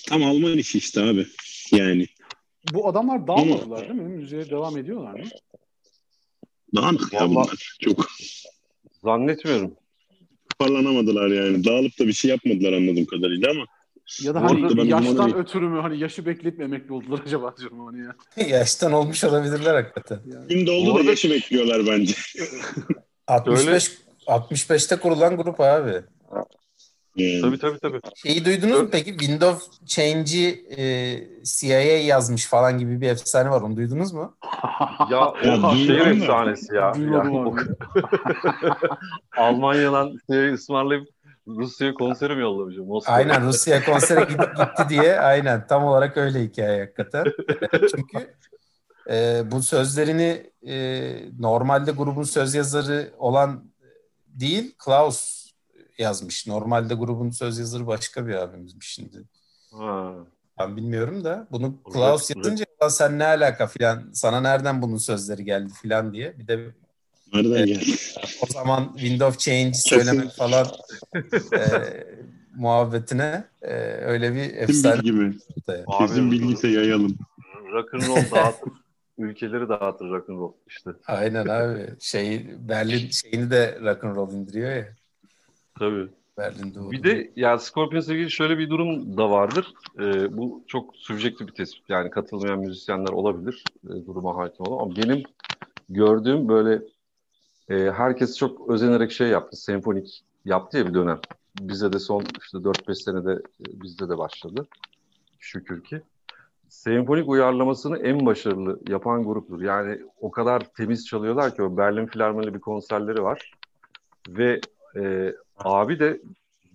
[0.08, 1.26] Tam Alman işi işte abi.
[1.72, 2.06] Yani.
[2.72, 4.08] Bu adamlar dağılmadılar değil mi?
[4.08, 5.24] Müziğe devam ediyorlar mı?
[6.76, 7.76] Dağınık ya Vallahi- bunlar.
[7.80, 8.06] Çok
[9.04, 9.74] Zannetmiyorum.
[10.58, 11.64] parlanamadılar yani.
[11.64, 13.64] Dağılıp da bir şey yapmadılar anladığım kadarıyla ama.
[14.22, 17.86] Ya da hani arada yaştan zamanı- ötürü mü hani yaşı bekletmemek mi oldular acaba diyorum
[17.86, 18.14] hani ya.
[18.58, 20.20] Yaştan olmuş olabilirler hakikaten.
[20.26, 20.46] Yani.
[20.48, 22.14] Gün doldu Bu da arada- yaşı bekliyorlar bence.
[23.26, 23.90] 65
[24.26, 26.02] 65'te kurulan grup abi.
[27.16, 27.40] Yani.
[27.40, 28.00] Tabii tabii tabii.
[28.14, 29.10] Şeyi duydunuz mu peki?
[29.10, 30.84] Windows Change'i e,
[31.44, 33.60] CIA yazmış falan gibi bir efsane var.
[33.60, 34.36] Onu duydunuz mu?
[35.10, 36.94] Ya o şehir efsanesi ya.
[36.94, 37.56] Duymadım.
[39.36, 41.08] Almanya'dan şey ısmarlayıp
[41.48, 42.76] Rusya'ya konserim yollamış.
[42.76, 43.16] Moskova.
[43.16, 47.24] Aynen Rusya konsere gidip gitti diye aynen tam olarak öyle hikaye hakikaten.
[47.90, 48.34] Çünkü
[49.10, 51.06] e, bu sözlerini e,
[51.38, 53.64] normalde grubun söz yazarı olan
[54.26, 55.43] değil Klaus
[55.98, 56.46] yazmış.
[56.46, 59.22] Normalde grubun söz yazarı başka bir abimizmiş şimdi.
[59.72, 60.14] Ha.
[60.58, 64.96] Ben bilmiyorum da bunu Klaus Red- yazınca "Ulan sen ne alaka filan sana nereden bunun
[64.96, 66.38] sözleri geldi filan diye.
[66.38, 66.70] Bir de
[67.34, 67.66] Nereden Evet.
[67.68, 67.84] geldi?
[68.42, 70.66] o zaman Wind of Change söylemek falan
[71.52, 71.58] e,
[72.56, 75.84] muhabbetine e, öyle bir efsane ortaya.
[75.86, 77.16] Abi, Kesin bilgiyse yayalım.
[77.72, 78.72] Rock'n'roll dağıtır.
[79.18, 80.90] ülkeleri dağıtır rock'n'roll işte.
[81.06, 81.90] Aynen abi.
[82.00, 84.88] Şey Berlin şeyini de rock'n'roll indiriyor ya.
[85.78, 86.08] Tabii.
[86.38, 86.90] Berlin doğru.
[86.90, 89.74] Bir de yani Scorpions'la ilgili şöyle bir durum da vardır.
[89.98, 91.90] Ee, bu çok subjektif bir tespit.
[91.90, 94.84] Yani katılmayan müzisyenler olabilir e, duruma hakim olan.
[94.84, 95.22] Ama benim
[95.88, 96.82] gördüğüm böyle
[97.68, 99.56] e, herkes çok özenerek şey yaptı.
[99.56, 101.20] Senfonik yaptı ya bir dönem.
[101.60, 104.66] Bize de son işte 4-5 senede e, bizde de başladı.
[105.38, 106.02] Şükür ki.
[106.68, 109.60] Senfonik uyarlamasını en başarılı yapan gruptur.
[109.62, 113.52] Yani o kadar temiz çalıyorlar ki o Berlin Filarmoni bir konserleri var.
[114.28, 114.60] Ve
[114.96, 116.20] e, abi de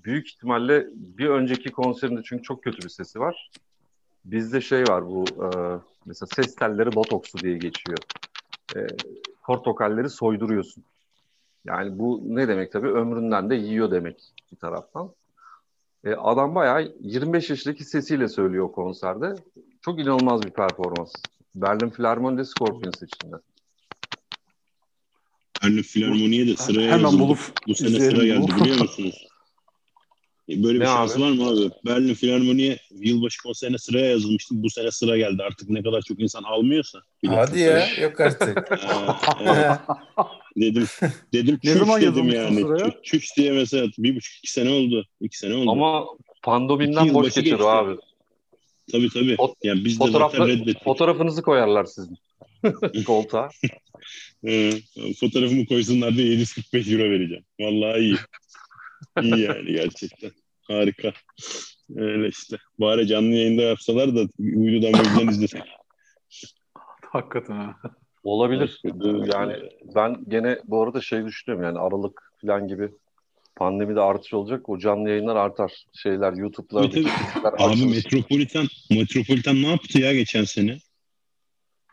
[0.03, 3.51] büyük ihtimalle bir önceki konserinde çünkü çok kötü bir sesi var.
[4.25, 5.47] Bizde şey var bu e,
[6.05, 7.97] mesela ses telleri botokslu diye geçiyor.
[8.75, 8.87] E,
[9.43, 10.83] kort vokalleri soyduruyorsun.
[11.65, 12.87] Yani bu ne demek tabii?
[12.87, 15.11] Ömründen de yiyor demek bir taraftan.
[16.03, 19.35] E, adam bayağı 25 yaşındaki sesiyle söylüyor konserde.
[19.81, 21.13] Çok inanılmaz bir performans.
[21.55, 23.35] Berlin Filarmoni'de Scorpions içinde.
[25.63, 27.21] Berlin Filarmoni'ye de sıraya Hemen yazıldı.
[27.23, 29.15] bulup Bu sene sıra geldi biliyor musunuz?
[30.49, 31.21] E, Böyle bir Ne şans abi?
[31.21, 31.69] var mı abi?
[31.85, 34.63] Berlin Filarmoni'ye yılbaşı konserine sıraya yazılmıştım.
[34.63, 35.43] Bu sene sıra geldi.
[35.43, 36.99] Artık ne kadar çok insan almıyorsa.
[37.23, 37.37] bilet.
[37.37, 38.69] Hadi ya yok artık.
[39.41, 40.87] Ee, dedim
[41.33, 42.61] dedim Ne çüş zaman dedim yani.
[42.61, 42.85] sıraya?
[42.85, 45.05] Çüş, çüş diye mesela bir buçuk iki sene oldu.
[45.21, 45.71] İki sene oldu.
[45.71, 46.05] Ama
[47.05, 47.97] yıl boş geçiyor abi.
[48.91, 49.35] tabii tabii.
[49.35, 50.83] Fot- yani biz de Fotoğrafla, zaten reddettik.
[50.83, 52.17] fotoğrafınızı koyarlar sizin
[53.05, 53.49] koltuğa.
[54.47, 54.71] Ee,
[55.19, 57.43] fotoğrafımı koysunlar diye 745 euro vereceğim.
[57.59, 58.15] Vallahi iyi.
[59.21, 60.31] iyi yani gerçekten.
[60.61, 61.13] Harika.
[61.95, 62.57] Öyle işte.
[62.79, 65.61] Bari canlı yayında yapsalar da uydudan uydudan izlesek.
[67.01, 67.75] Hakikaten ha.
[68.23, 68.81] Olabilir.
[69.33, 69.55] Yani
[69.95, 72.89] ben gene bu arada şey düşünüyorum yani Aralık falan gibi
[73.55, 74.69] pandemide artış olacak.
[74.69, 75.85] O canlı yayınlar artar.
[75.93, 76.91] Şeyler YouTube'lar.
[77.57, 80.77] Abi Metropolitan, Metropolitan ne yaptı ya geçen sene?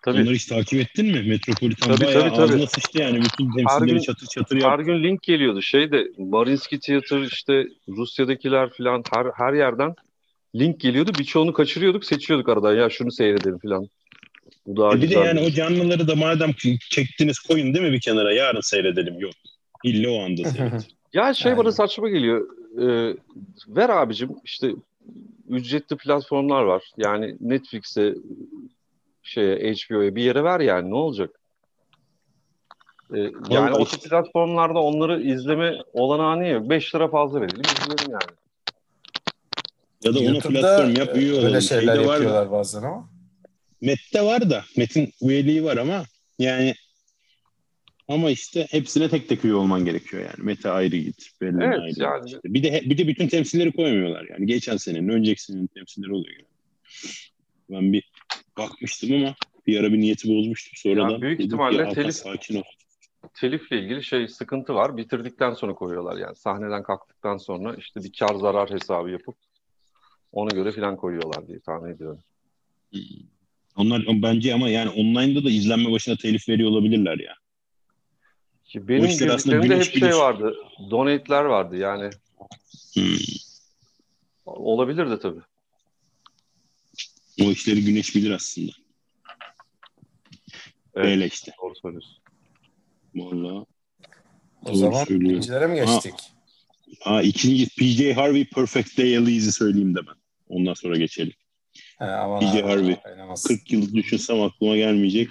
[0.07, 0.21] Tabii.
[0.23, 1.23] Onları hiç takip ettin mi?
[1.23, 2.43] Metropolitan Tabii, bayağı tabii, tabii.
[2.43, 3.17] ağzına sıçtı yani.
[3.23, 4.83] Bütün Her temsilleri gün- çatır çatır Her yaptı.
[4.85, 5.63] gün link geliyordu.
[5.63, 9.95] Şey de Marinski Theater işte Rusya'dakiler falan her, her yerden
[10.55, 11.11] link geliyordu.
[11.19, 12.05] Birçoğunu kaçırıyorduk.
[12.05, 12.75] Seçiyorduk aradan.
[12.75, 13.89] Ya şunu seyredelim falan.
[14.67, 16.53] Bu daha E bir de yani o canlıları da madem
[16.91, 18.33] çektiniz koyun değil mi bir kenara?
[18.33, 19.21] Yarın seyredelim.
[19.21, 19.33] Yok.
[19.85, 20.87] İlle o anda seyret.
[21.13, 21.65] Ya şey Aynen.
[21.65, 22.49] bana saçma geliyor.
[22.81, 23.17] Ee,
[23.69, 24.71] ver abicim işte
[25.49, 26.83] ücretli platformlar var.
[26.97, 28.15] Yani Netflix'e
[29.27, 31.41] şeye HBO'ya bir yere ver yani ne olacak?
[33.15, 34.09] Ee, yani Vallahi o işte.
[34.09, 36.71] platformlarda onları izleme olanağı yok?
[36.71, 38.37] 5 lira fazla verelim izleyelim yani.
[40.05, 41.45] ya da ona platform yap üye olalım.
[41.47, 43.11] böyle şeyler Şeyde var da- yapıyorlar bazen ama.
[43.81, 46.05] Met'te var da Met'in üyeliği var ama
[46.39, 46.75] yani
[48.09, 50.45] ama işte hepsine tek tek üye olman gerekiyor yani.
[50.47, 51.31] Met'e ayrı git.
[51.41, 52.27] Belli Evet, ayrı yani- git.
[52.35, 54.47] İşte Bir de bir de bütün temsilleri koymuyorlar yani.
[54.47, 56.47] Geçen senenin, önceki senenin temsilleri oluyor yani.
[57.71, 58.11] Ben bir
[58.59, 59.35] bakmıştım ama
[59.67, 60.73] bir ara bir niyeti bozmuştum.
[60.77, 62.63] Sonra Yani da büyük ihtimalle ki, telif- sakin ol.
[63.35, 64.97] Telifle ilgili şey sıkıntı var.
[64.97, 66.37] Bitirdikten sonra koyuyorlar yani.
[66.37, 69.37] Sahneden kalktıktan sonra işte bir kar zarar hesabı yapıp
[70.33, 72.21] ona göre falan koyuyorlar diye tahmin ediyorum.
[73.77, 77.35] Onlar bence ama yani online'da da izlenme başına telif veriyor olabilirler ya.
[78.65, 80.13] Ki benim girdiklerimde hep şey bilir.
[80.13, 80.55] vardı.
[80.91, 82.11] Donate'ler vardı yani.
[82.95, 83.19] Hmm.
[84.47, 85.41] Olabilir de tabii.
[87.41, 88.73] O işleri güneş bilir aslında.
[90.95, 91.07] Evet.
[91.07, 91.53] Öyle işte.
[91.63, 92.17] Doğru söylüyorsun.
[93.15, 93.67] Vallahi.
[94.65, 95.31] O zaman söylüyor.
[95.31, 96.15] ikincilere mi geçtik?
[97.05, 100.15] Aa, ikinci PJ Harvey Perfect Day Elite'i söyleyeyim de ben.
[100.49, 101.33] Ondan sonra geçelim.
[101.99, 102.97] He, aman PJ abi, Harvey.
[103.07, 103.45] oynamaz.
[103.45, 105.31] 40 yıl düşünsem aklıma gelmeyecek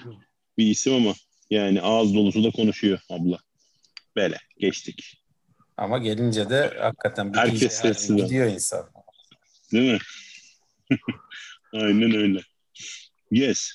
[0.58, 1.14] bir isim ama
[1.50, 3.40] yani ağız dolusu da konuşuyor abla.
[4.16, 5.24] Böyle geçtik.
[5.78, 8.90] Ama gelince de hakikaten bir Herkes DJ Harvey gidiyor insan.
[9.72, 10.00] Değil mi?
[11.76, 12.40] Aynen öyle.
[13.32, 13.72] Yes.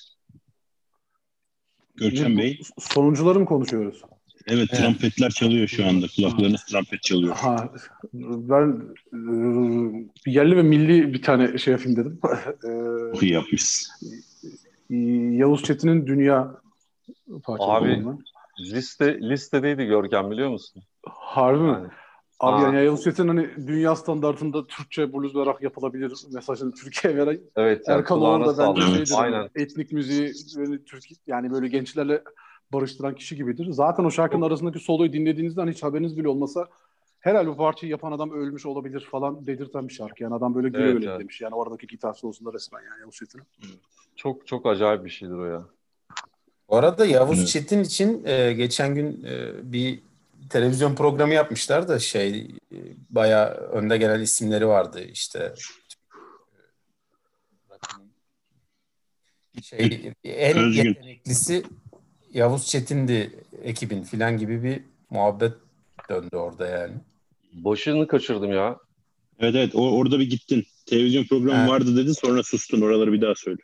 [1.95, 2.59] Görkem Bey.
[2.79, 4.01] Sonuncuları mı konuşuyoruz?
[4.47, 4.81] Evet Evet.
[4.81, 6.05] trompetler çalıyor şu anda.
[6.15, 7.35] Kulaklarınız trompet çalıyor.
[7.35, 7.73] Ha,
[8.13, 8.81] ben
[9.13, 12.19] e, yerli ve milli bir tane şey yapayım dedim.
[12.63, 13.93] E, Çok iyi yapmışsın.
[15.37, 16.61] Yavuz Çetin'in Dünya
[17.47, 18.03] Abi
[18.59, 20.83] liste listedeydi Görkem biliyor musun?
[21.05, 21.89] Harbi mi?
[22.41, 27.83] Abi yani Yavuz Çetin hani dünya standartında Türkçe blues rock yapılabilir mesajını Türkiye'ye veren evet,
[27.87, 29.13] yani Erkan Oğan da bence şeydir.
[29.17, 29.49] Aynen.
[29.55, 32.23] Etnik müziği böyle Türk yani böyle gençlerle
[32.73, 33.67] barıştıran kişi gibidir.
[33.71, 36.67] Zaten o şarkının arasındaki soloyu dinlediğinizde hani hiç haberiniz bile olmasa
[37.19, 40.23] herhalde bu parçayı yapan adam ölmüş olabilir falan dedirten bir şarkı.
[40.23, 41.19] Yani adam böyle güle evet, güle evet.
[41.19, 41.41] demiş.
[41.41, 43.45] Yani oradaki gitar solosunda resmen yani Yavuz Çetin'in.
[44.15, 45.65] Çok çok acayip bir şeydir o ya.
[46.69, 47.47] Bu arada Yavuz evet.
[47.47, 49.99] Çetin için e, geçen gün e, bir
[50.49, 52.39] televizyon programı yapmışlar da şey
[52.71, 52.77] e,
[53.09, 55.53] bayağı önde gelen isimleri vardı işte
[59.63, 60.83] şey en Özgün.
[60.83, 61.63] yeteneklisi
[62.33, 65.53] Yavuz Çetin'di ekibin filan gibi bir muhabbet
[66.09, 66.93] döndü orada yani.
[67.53, 68.77] Başını kaçırdım ya.
[69.39, 70.63] Evet evet o, orada bir gittin.
[70.85, 71.67] Televizyon programı ha.
[71.67, 72.81] vardı dedin sonra sustun.
[72.81, 73.61] Oraları bir daha söyle.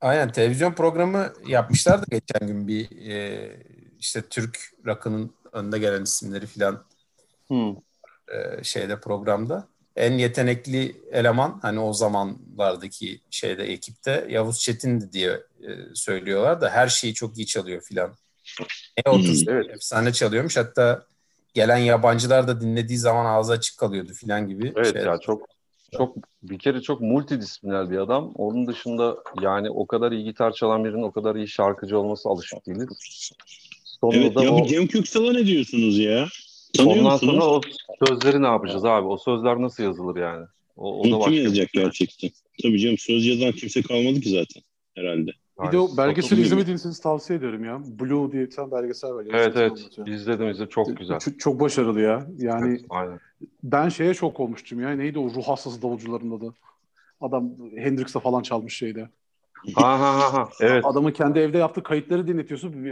[0.00, 3.50] Aynen televizyon programı yapmışlardı geçen gün bir e,
[3.98, 6.84] işte Türk rakının önde gelen isimleri filan
[7.48, 7.76] hmm.
[8.28, 9.68] e, şeyde programda.
[9.96, 15.30] En yetenekli eleman hani o zamanlardaki şeyde ekipte Yavuz Çetin'di diye
[15.62, 18.14] e, söylüyorlar da her şeyi çok iyi çalıyor filan.
[18.98, 19.70] E30 hmm, evet.
[19.70, 20.56] efsane çalıyormuş.
[20.56, 21.06] Hatta
[21.54, 24.72] gelen yabancılar da dinlediği zaman ağzı açık kalıyordu filan gibi.
[24.76, 25.02] Evet şey.
[25.02, 25.46] ya çok
[25.96, 28.32] çok bir kere çok multidisipliner bir adam.
[28.34, 32.66] Onun dışında yani o kadar iyi gitar çalan birinin o kadar iyi şarkıcı olması alışık
[32.66, 32.88] değiliz.
[34.00, 34.66] Sonunda evet ya o...
[34.66, 36.26] Cem Köksal'a ne diyorsunuz ya?
[36.76, 37.34] Tanıyor Ondan musunuz?
[37.34, 37.60] sonra o
[38.06, 39.06] sözleri ne yapacağız abi?
[39.06, 40.46] O sözler nasıl yazılır yani?
[40.76, 41.82] O, o da kim yazacak şey.
[41.82, 42.30] gerçekten?
[42.62, 44.62] Tabii canım söz yazan kimse kalmadı ki zaten
[44.94, 45.30] herhalde.
[45.62, 47.80] Bir de o belgeseli izlemediyseniz tavsiye ederim ya.
[48.00, 49.26] Blue diye bir tane belgesel var.
[49.30, 50.06] Evet evet anlatıyor.
[50.06, 51.18] izledim izledim çok güzel.
[51.18, 52.26] Çok, çok başarılı ya.
[52.38, 53.20] Yani evet, aynen.
[53.62, 54.90] ben şeye çok olmuştum ya.
[54.90, 56.54] Neydi o ruh hastası davulcuların adı?
[57.20, 59.08] Adam Hendrix'e falan çalmış şeyde.
[59.74, 60.48] Ha ha ha ha.
[60.60, 60.84] Evet.
[60.84, 62.84] Adamın kendi evde yaptığı kayıtları dinletiyorsun.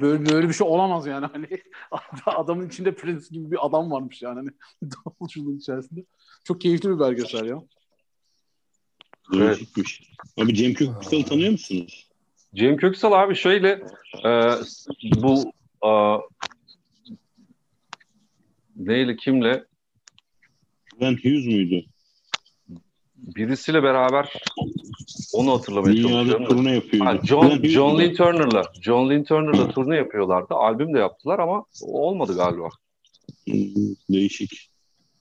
[0.00, 1.26] Böyle böyle bir şey olamaz yani.
[1.26, 1.46] Hani
[2.26, 4.50] adamın içinde Prince gibi bir adam varmış yani hani
[4.92, 6.04] davulculuğun içerisinde.
[6.44, 7.62] Çok keyifli bir belgesel ya.
[9.34, 9.60] Evet.
[10.36, 12.08] Abi Cem Köksal'ı tanıyor musunuz?
[12.54, 13.68] Cem Köksal abi şöyle
[14.24, 14.50] e,
[15.16, 15.52] bu
[15.86, 15.90] e,
[18.76, 19.64] neyle kimle?
[21.00, 21.86] Ben Hughes muydu?
[23.16, 24.32] Birisiyle beraber
[25.32, 26.46] onu hatırlamaya Dünyada çalışıyorum.
[26.46, 27.08] turne yapıyordu.
[27.10, 30.54] Ha, John, John Lynn Turner'la John Lynn Turner'la turne yapıyorlardı.
[30.54, 32.68] Albüm de yaptılar ama olmadı galiba.
[33.44, 34.70] Hmm, değişik.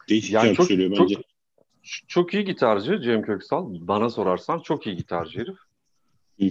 [0.10, 1.16] Değişik yani çok, söylüyor bence.
[1.16, 1.24] Çok,
[2.08, 3.68] çok iyi gitarcı Cem Köksal.
[3.80, 5.58] Bana sorarsan çok iyi gitarcı herif.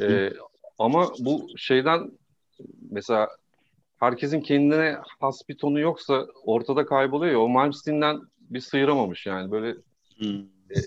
[0.02, 0.32] ee,
[0.78, 2.10] ama bu şeyden
[2.90, 3.28] mesela
[4.00, 7.40] herkesin kendine has bir tonu yoksa ortada kayboluyor ya.
[7.40, 9.50] O Malmsteen'den bir sıyıramamış yani.
[9.50, 9.76] Böyle
[10.16, 10.40] hmm.
[10.70, 10.80] e,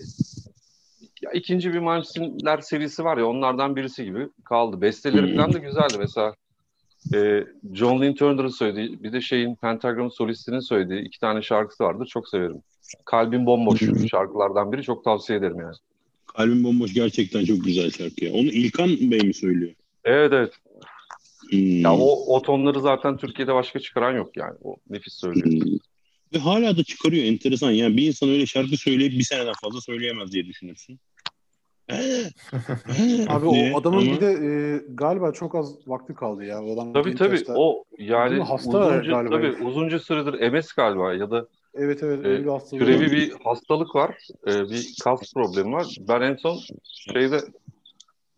[1.28, 4.80] ya ikinci bir Malmsteen'ler serisi var ya onlardan birisi gibi kaldı.
[4.80, 5.94] Besteleri falan da güzeldi.
[5.98, 6.34] Mesela
[7.14, 12.04] e, John Lynn Turner'ın söylediği bir de şeyin Pentagram solistinin söylediği iki tane şarkısı vardı.
[12.08, 12.62] Çok severim.
[13.04, 14.82] Kalbim bomboş şarkılardan biri.
[14.82, 15.74] Çok tavsiye ederim yani.
[16.26, 18.32] Kalbim bomboş gerçekten çok güzel şarkı ya.
[18.32, 19.72] Onu İlkan Bey mi söylüyor?
[20.04, 20.52] Evet evet.
[21.50, 21.80] Hmm.
[21.80, 24.54] Ya o, o tonları zaten Türkiye'de başka çıkaran yok yani.
[24.64, 25.46] O nefis söylüyor.
[25.46, 25.78] Hmm.
[26.34, 27.70] Ve hala da çıkarıyor enteresan.
[27.70, 31.00] Yani bir insan öyle şarkı söyleyip bir seneden fazla söyleyemez diye düşünürsün.
[33.28, 34.12] Abi o adamın Ama...
[34.12, 36.62] bir de e, galiba çok az vakti kaldı ya.
[36.62, 37.54] O adam tabii tabii yaşta...
[37.56, 39.36] o yani hasta uzunca, galiba.
[39.36, 42.86] Tabii, uzunca süredir MS galiba ya da Evet evet e, bir hastalık.
[42.86, 44.16] Türevi bir hastalık var.
[44.46, 45.96] E, bir kas problemi var.
[46.00, 46.58] Ben en son
[47.12, 47.40] şeyde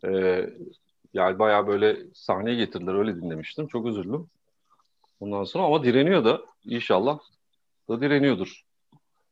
[0.05, 0.11] e,
[1.15, 3.67] yani bayağı böyle sahneye getirdiler öyle dinlemiştim.
[3.67, 4.27] Çok üzüldüm.
[5.21, 7.19] Ondan sonra ama direniyor da inşallah
[7.89, 8.63] da direniyordur.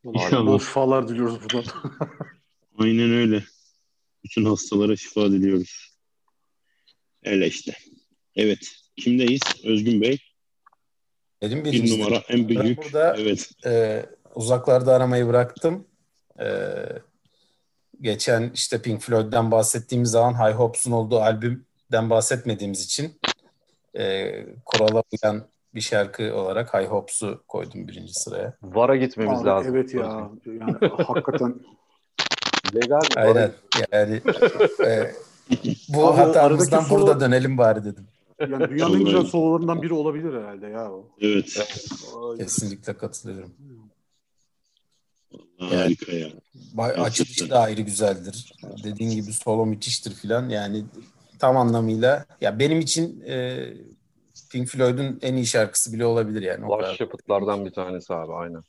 [0.03, 0.47] İnşallah.
[0.47, 1.63] Bol şifalar diliyoruz buradan.
[2.79, 3.43] Aynen öyle.
[4.23, 5.97] Bütün hastalara şifa diliyoruz.
[7.25, 7.73] Öyle işte.
[8.35, 8.59] Evet.
[8.95, 9.41] Kimdeyiz?
[9.63, 10.17] Özgün Bey.
[11.41, 12.63] Benim bir numara en büyük.
[12.63, 13.49] Ben burada evet.
[13.65, 14.05] e,
[14.35, 15.87] uzaklarda aramayı bıraktım.
[16.39, 16.47] E,
[18.01, 23.19] geçen işte Pink Floyd'den bahsettiğimiz zaman High Hopes'un olduğu albümden bahsetmediğimiz için
[23.97, 24.31] e,
[24.65, 28.53] kurala uyan bir şarkı olarak High Hopes'u koydum birinci sıraya.
[28.61, 29.75] Vara gitmemiz Abi, lazım.
[29.75, 30.29] Evet ya.
[30.45, 31.59] Yani hakikaten
[32.75, 33.51] legal Aynen.
[33.91, 34.15] Yani
[34.85, 35.11] e,
[35.89, 37.19] bu Abi, hatamızdan burada solo...
[37.19, 38.07] dönelim bari dedim.
[38.39, 41.07] Yani dünyanın en güzel sololarından biri olabilir herhalde ya o.
[41.21, 41.59] Evet.
[42.37, 43.51] Kesinlikle katılıyorum.
[45.59, 46.29] Harika ya.
[46.77, 48.53] Açılışı da ayrı güzeldir.
[48.83, 50.49] Dediğin gibi solo müthiştir filan.
[50.49, 50.85] Yani
[51.39, 53.65] tam anlamıyla ya benim için e,
[54.51, 56.69] Pink Floyd'un en iyi şarkısı bile olabilir yani.
[56.69, 58.63] Başyapıtlardan bir tanesi abi aynen.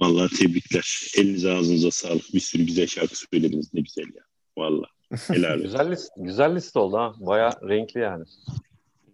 [0.00, 1.10] Vallahi tebrikler.
[1.18, 2.34] Elinize ağzınıza sağlık.
[2.34, 3.74] Bir sürü güzel şarkı söylediniz.
[3.74, 4.22] Ne güzel ya.
[4.58, 4.90] Vallahi.
[5.28, 7.12] Helal güzel, list, güzel liste oldu ha.
[7.18, 8.24] Baya renkli yani.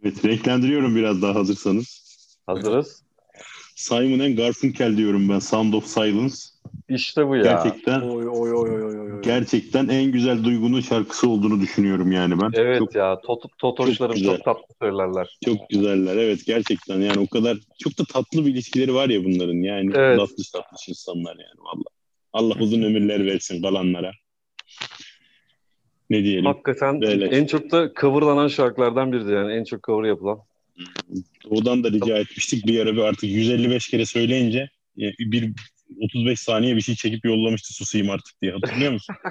[0.02, 2.02] Evet renklendiriyorum biraz daha hazırsanız.
[2.46, 3.02] Hazırız.
[3.76, 5.38] Simon and Garfunkel diyorum ben.
[5.38, 6.34] Sound of Silence.
[6.88, 7.42] İşte bu ya.
[7.42, 8.91] Gerçekten oy oy oy oy.
[9.24, 12.50] Gerçekten en güzel duygunun şarkısı olduğunu düşünüyorum yani ben.
[12.54, 13.20] Evet Çok, ya.
[13.20, 15.38] Tot Totoşlarım çok çok, tatlı söylerler.
[15.44, 16.16] çok güzeller.
[16.16, 19.90] Evet gerçekten yani o kadar çok da tatlı bir ilişkileri var ya bunların yani.
[19.94, 20.18] Evet.
[20.18, 21.84] Tatlış tatlış insanlar yani valla.
[22.32, 24.12] Allah uzun ömürler versin kalanlara.
[26.10, 26.44] Ne diyelim?
[26.44, 27.26] Hakikaten Böyle.
[27.26, 29.52] en çok da coverlanan şarkılardan biridir yani.
[29.52, 30.38] En çok cover yapılan.
[31.44, 32.66] Doğu'dan da rica etmiştik.
[32.66, 34.68] Bir ara bir artık 155 kere söyleyince
[34.98, 35.52] e, bir
[36.00, 38.52] 35 saniye bir şey çekip yollamıştı susayım artık diye.
[38.52, 39.14] Hatırlıyor musun?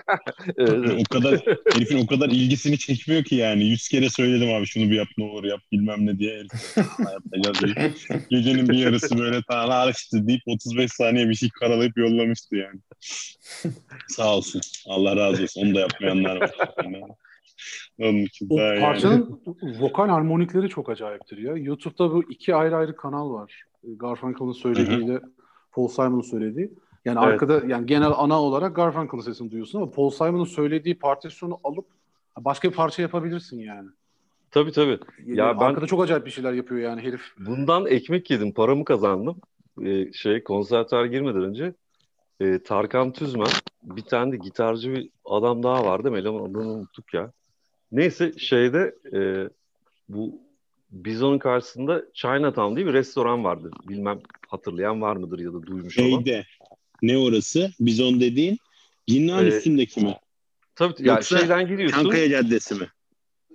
[0.58, 1.06] Evet, Yani evet.
[1.10, 1.40] o kadar
[1.74, 3.64] herifin o kadar ilgisini çekmiyor ki yani.
[3.64, 6.34] 100 kere söyledim abi şunu bir yap ne olur yap bilmem ne diye.
[6.38, 11.36] Herif, "Ha, yapacağız deyip, Gecenin bir yarısı böyle tamam al işte deyip 35 saniye bir
[11.36, 12.80] şey karalayıp yollamıştı yani.
[14.08, 14.62] Sağ olsun.
[14.88, 15.62] Allah razı olsun.
[15.66, 16.52] Onu da yapmayanlar var.
[16.84, 17.02] Yani.
[18.00, 18.82] Onun için O daha yani.
[18.82, 19.42] parçanın
[19.80, 21.54] vokal harmonikleri çok acayiptir ya.
[21.58, 23.64] YouTube'da bu iki ayrı ayrı kanal var.
[23.84, 25.20] Garfunkel'ın söylediğiyle
[25.72, 26.74] Paul Simon'ın söylediği.
[27.06, 27.34] Yani Evet.
[27.34, 31.86] arkada yani genel ana olarak Garfunkel'ın sesini duyuyorsun ama Paul Simon'ın söylediği partisyonu alıp
[32.38, 33.90] başka bir parça yapabilirsin yani.
[34.52, 35.00] Tabii tabii.
[35.26, 37.22] Ya ben- arkada çok acayip bir şeyler yapıyor yani herif.
[37.40, 38.54] Bundan ekmek yedim.
[38.54, 39.42] Paramı kazandım.
[39.84, 41.74] Ee, şey konservatuar girmeden önce
[42.40, 43.48] e, Tarkan Tüzmen
[43.84, 46.18] bir tane de gitarcı bir adam daha vardı.
[46.18, 47.32] Eleman adını unuttuk ya.
[47.92, 49.50] Neyse şeyde e,
[50.10, 50.42] bu
[50.92, 53.72] Bizon'un karşısında Chinatown diye bir restoran vardı.
[53.90, 56.08] Bilmem hatırlayan var mıdır ya da duymuş olan.
[56.10, 56.46] Şeyde
[57.02, 57.70] ne orası?
[57.80, 58.58] Bizon dediğin
[59.08, 60.16] Ginna'nın Ee, üstündeki mi?
[60.76, 62.04] Tabii ya Yoksa şeyden giriyorsun.
[62.04, 62.88] Çankaya Caddesi mi?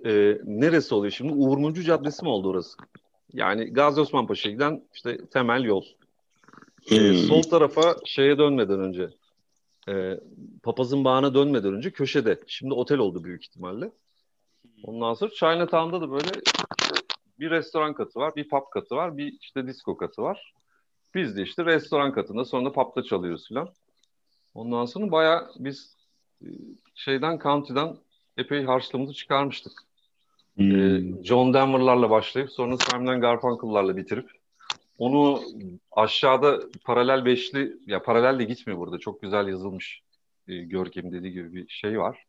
[0.05, 1.33] e, neresi oluyor şimdi?
[1.33, 2.77] Uğur Mumcu Caddesi mi oldu orası?
[3.33, 5.83] Yani Gazi Osman Paşa'ya giden işte temel yol.
[6.91, 7.13] E, Hmm.
[7.13, 9.09] sol tarafa şeye dönmeden önce
[9.89, 10.19] e,
[10.63, 12.39] papazın bağına dönmeden önce köşede.
[12.47, 13.91] Şimdi otel oldu büyük ihtimalle.
[14.83, 16.29] Ondan sonra Chinatown'da da böyle
[17.39, 20.53] bir restoran katı var, bir pub katı var, bir işte disco katı var.
[21.15, 23.69] Biz de işte restoran katında sonra da pub'da çalıyoruz falan.
[24.53, 25.95] Ondan sonra bayağı biz
[26.41, 26.47] e,
[26.95, 27.97] şeyden county'den
[28.37, 29.73] epey harçlığımızı çıkarmıştık.
[30.55, 30.75] Hmm.
[30.75, 34.31] Ee, John Denver'larla başlayıp sonra Simon Garfunkel'larla bitirip
[34.97, 35.41] onu
[35.91, 38.97] aşağıda paralel beşli ya paralel de gitmiyor burada.
[38.97, 40.01] Çok güzel yazılmış
[40.47, 42.23] e, Görkem'in dediği gibi bir şey var.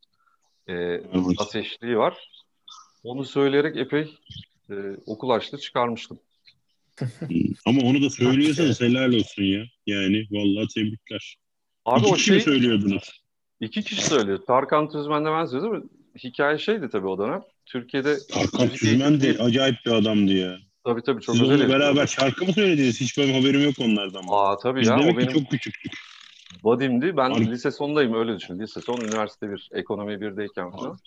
[0.66, 1.38] E, Evet.
[1.38, 2.30] bas eşliği var.
[3.04, 4.18] Onu söyleyerek epey
[4.70, 4.74] e,
[5.06, 6.20] okul açtı çıkarmıştım.
[7.66, 9.64] Ama onu da söylüyorsanız helal olsun ya.
[9.86, 11.36] Yani vallahi tebrikler.
[11.84, 13.22] Abi İki o kişi mi şey söylüyordunuz?
[13.60, 14.38] iki kişi söylüyor.
[14.46, 15.82] Tarkan Tüzmen'le ben söyledim ama
[16.24, 17.42] hikaye şeydi tabii o dönem.
[17.66, 20.58] Türkiye'de Tarkan Tüzmen de acayip bir adamdı ya.
[20.84, 21.68] Tabii tabii çok Siz özel.
[21.68, 23.00] beraber şarkı mı söylediniz?
[23.00, 24.22] Hiç benim haberim yok onlardan.
[24.28, 25.92] Aa tabii Biz ya demek ki benim çok küçüktük.
[26.62, 27.16] Vadim'di.
[27.16, 28.58] Ben Ar- lise sondayım öyle düşün.
[28.58, 30.98] Lise son, üniversite bir, ekonomi birdeyken falan.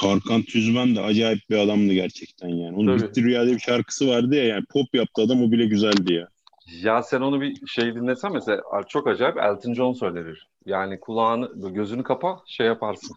[0.00, 2.76] Tarkan Tüzmen de acayip bir adamdı gerçekten yani.
[2.76, 3.08] Onun Tabii.
[3.08, 6.28] Bitti Rüya diye bir şarkısı vardı ya yani pop yaptı adam o bile güzeldi ya.
[6.82, 10.46] Ya sen onu bir şey dinlesen mesela çok acayip Elton John söylenir.
[10.66, 13.16] Yani kulağını, gözünü kapa şey yaparsın.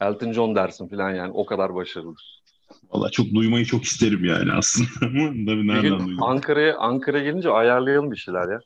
[0.00, 2.42] Elton John dersin falan yani o kadar başarılıdır.
[2.90, 6.22] Valla çok duymayı çok isterim yani aslında tabii Bir nereden gün duydum.
[6.22, 8.60] Ankara'ya Ankara'ya gelince ayarlayalım bir şeyler ya.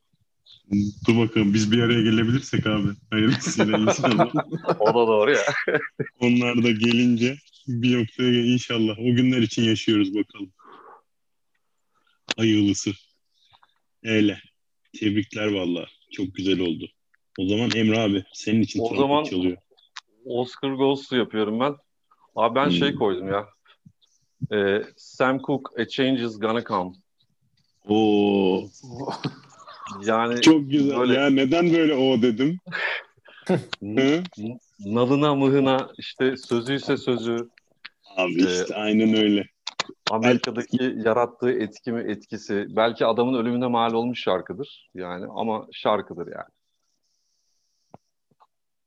[1.06, 2.88] Dur bakalım biz bir araya gelebilirsek abi.
[3.10, 4.32] Hayırlısıyla inşallah.
[4.80, 5.42] O da doğru ya.
[6.20, 7.36] Onlar da gelince
[7.68, 8.98] bir noktaya inşallah.
[8.98, 10.52] O günler için yaşıyoruz bakalım.
[12.36, 12.90] Hayırlısı.
[14.04, 14.38] Öyle.
[15.00, 15.86] Tebrikler valla.
[16.12, 16.88] Çok güzel oldu.
[17.38, 19.56] O zaman Emre abi senin için O zaman- çalıyor.
[20.24, 21.74] Oscar Ghost'u yapıyorum ben.
[22.36, 22.98] Abi ben şey Hmm.
[22.98, 23.46] koydum ya.
[24.52, 26.92] Ee, Sam Cooke, A Change Is Gonna Come.
[27.88, 28.68] Oo,
[30.06, 30.98] Yani çok güzel.
[30.98, 32.58] Böyle- Ya neden böyle o dedim?
[34.80, 37.48] Nalına mıhına işte sözüyse sözü
[38.16, 39.46] Abi Ee, işte aynen öyle.
[40.10, 46.48] Amerika'daki yarattığı etki mi etkisi belki adamın ölümüne mal olmuş şarkıdır yani ama şarkıdır yani.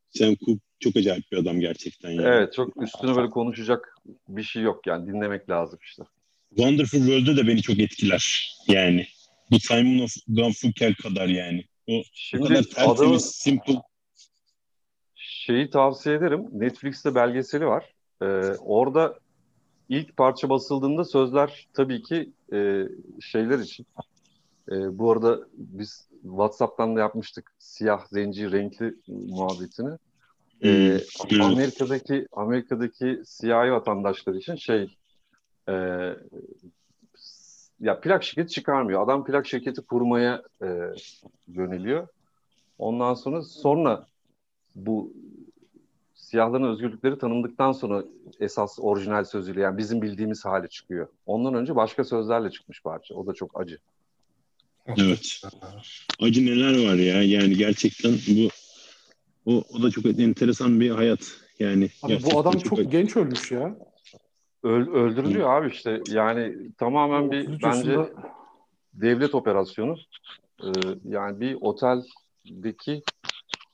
[0.10, 2.10] Sam Cooke çok acayip bir adam gerçekten.
[2.12, 2.28] Yani.
[2.28, 3.96] Evet çok üstüne böyle konuşacak
[4.28, 6.04] bir şey yok yani dinlemek lazım işte.
[6.50, 8.56] Wonderful World'de de beni çok etkiler.
[8.68, 9.08] Yani.
[9.52, 11.64] Bu Simon of Garfunkel kadar yani.
[11.88, 13.82] O, o Şimdi kadar adamın tertemiz, simple.
[15.16, 16.46] şeyi tavsiye ederim.
[16.52, 17.94] Netflix'te belgeseli var.
[18.22, 18.26] Ee,
[18.60, 19.20] orada
[19.90, 22.88] ilk parça basıldığında sözler tabii ki e,
[23.22, 23.86] şeyler için.
[24.72, 29.98] E, bu arada biz WhatsApp'tan da yapmıştık siyah, zenci, renkli muhabbetini.
[30.64, 31.00] E.
[31.42, 34.98] Amerika'daki Amerika'daki siyahi vatandaşlar için şey
[35.70, 35.74] e,
[37.84, 39.04] ya plak şirketi çıkarmıyor.
[39.04, 40.68] Adam plak şirketi kurmaya e,
[41.48, 42.08] yöneliyor.
[42.78, 44.06] Ondan sonra sonra
[44.76, 45.14] bu
[46.14, 48.04] siyahların özgürlükleri tanındıktan sonra
[48.40, 51.08] esas orijinal sözüyle yani bizim bildiğimiz hali çıkıyor.
[51.26, 53.16] Ondan önce başka sözlerle çıkmış parça.
[53.16, 53.78] O da çok acı.
[54.98, 55.42] Evet.
[56.22, 58.50] Acı neler var ya yani gerçekten bu
[59.46, 61.90] o, o da çok enteresan bir hayat yani.
[62.04, 63.76] Abi bu adam çok, çok genç ölmüş ya.
[64.64, 68.14] Öl, öldürülüyor abi işte yani tamamen bir bence
[68.94, 69.96] devlet operasyonu.
[70.64, 70.70] Ee,
[71.06, 73.04] yani bir oteldeki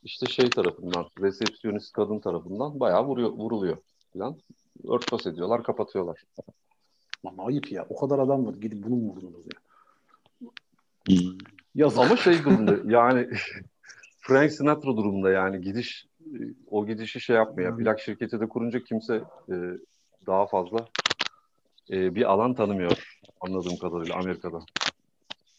[0.02, 3.76] işte şey tarafından, resepsiyonist kadın tarafından bayağı vuruyor, vuruluyor
[4.12, 4.36] falan.
[4.88, 6.22] Örtbas ediyorlar, kapatıyorlar.
[7.24, 7.86] Ama ayıp ya.
[7.88, 8.54] O kadar adam var.
[8.54, 9.60] Gidip bunu mu vurdunuz ya?
[11.08, 11.38] Hmm.
[11.74, 13.28] Yaz ama şey durumda yani
[14.20, 16.06] Frank Sinatra durumunda yani gidiş
[16.66, 17.72] o gidişi şey yapmıyor.
[17.72, 17.84] Hmm.
[17.84, 19.54] Plak şirketi de kurunca kimse e,
[20.30, 20.88] daha fazla
[21.90, 24.58] e, bir alan tanımıyor anladığım kadarıyla Amerika'da.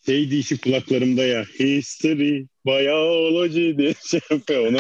[0.05, 4.79] Şey dişi kulaklarımda ya History, Biology diye şey yapıyor ona.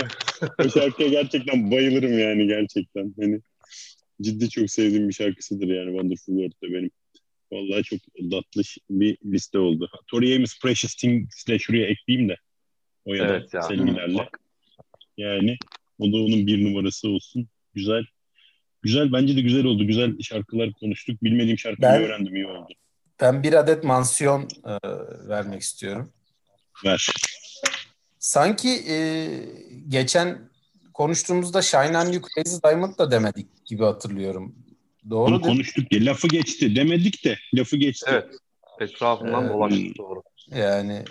[0.65, 3.13] o şarkıya gerçekten bayılırım yani gerçekten.
[3.19, 3.41] Hani
[4.21, 6.91] ciddi çok sevdiğim bir şarkısıdır yani Wonderful World'da benim.
[7.51, 7.99] Vallahi çok
[8.31, 9.89] tatlı bir liste oldu.
[10.07, 12.35] Tori Amos Precious Things'le şuraya ekleyeyim de.
[13.05, 13.63] O ya evet da ya.
[13.63, 14.29] sevgilerle.
[15.17, 15.57] Yani
[15.99, 17.47] o da onun bir numarası olsun.
[17.73, 18.03] Güzel.
[18.81, 19.87] Güzel bence de güzel oldu.
[19.87, 21.23] Güzel şarkılar konuştuk.
[21.23, 22.73] Bilmediğim şarkıları ben, öğrendim iyi oldu.
[23.21, 24.89] Ben bir adet mansiyon e,
[25.27, 26.13] vermek istiyorum.
[26.85, 27.07] Ver.
[28.19, 29.27] Sanki e,
[29.87, 30.49] geçen
[30.93, 34.55] konuştuğumuzda Shine on You Crazy Diamond da demedik gibi hatırlıyorum.
[35.09, 36.05] Doğru Onu konuştuk ya.
[36.05, 36.75] Lafı geçti.
[36.75, 38.05] Demedik de lafı geçti.
[38.09, 38.27] Evet.
[38.79, 40.23] Etrafından ee, dolaştık doğru.
[40.55, 41.03] Yani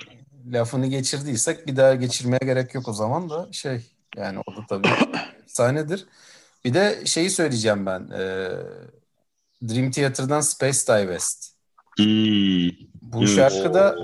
[0.52, 3.80] lafını geçirdiysek bir daha geçirmeye gerek yok o zaman da şey
[4.16, 4.88] yani o da tabii
[5.46, 6.06] sahnedir.
[6.64, 8.00] Bir de şeyi söyleyeceğim ben.
[8.00, 8.50] E,
[9.68, 11.54] Dream Theater'dan Space Divest.
[11.96, 12.68] Hmm.
[13.02, 13.28] Bu evet.
[13.28, 13.96] şarkıda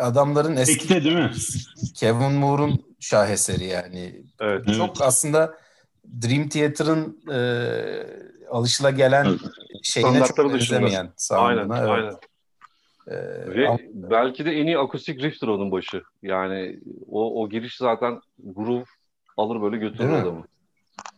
[0.00, 1.30] adamların eski Ekte, değil mi?
[1.94, 4.22] Kevin Moore'un şaheseri yani.
[4.40, 4.66] Evet.
[4.66, 5.00] Çok evet.
[5.00, 5.54] aslında
[6.22, 7.38] Dream Theater'ın e,
[8.50, 9.40] alışıla gelen evet.
[9.82, 11.46] şeyine çok benzemeyen sound'una.
[11.46, 11.90] Aynen, evet.
[11.90, 12.14] aynen.
[13.08, 13.14] Ee,
[13.56, 13.78] Ve ama...
[13.92, 16.02] belki de en iyi akustik riff'tir onun başı.
[16.22, 16.80] Yani
[17.10, 18.84] o, o giriş zaten groove
[19.36, 20.44] alır böyle götürür adamı.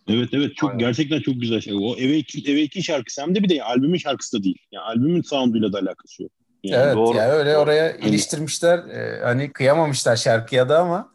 [0.09, 0.79] Evet evet çok Aynen.
[0.79, 1.75] gerçekten çok güzel şey.
[1.75, 4.59] O Awaken, Awaken şarkısı hem de bir de albümün şarkısı da değil.
[4.73, 6.33] Yani albümün sounduyla da alakası yok.
[6.63, 6.83] Yani.
[6.83, 7.17] Evet doğru.
[7.17, 8.79] yani öyle oraya iliştirmişler.
[8.79, 11.13] Ee, hani kıyamamışlar şarkıya da ama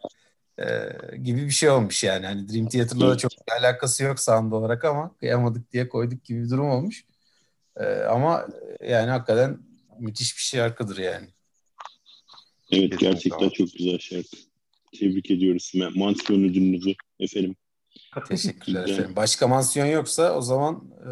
[0.59, 0.65] e,
[1.23, 2.25] gibi bir şey olmuş yani.
[2.25, 3.15] Hani Dream Theater'la evet.
[3.15, 7.05] da çok alakası yok sound olarak ama kıyamadık diye koyduk gibi bir durum olmuş.
[7.77, 8.47] E, ama
[8.89, 9.57] yani hakikaten
[9.99, 11.27] müthiş bir şarkıdır yani.
[12.71, 14.37] Evet gerçekten çok güzel şarkı.
[14.99, 15.71] Tebrik ediyoruz.
[15.95, 17.55] Mansiyon ödülünüzü efendim.
[18.27, 19.15] Teşekkürler efendim.
[19.15, 21.11] Başka mansiyon yoksa o zaman e,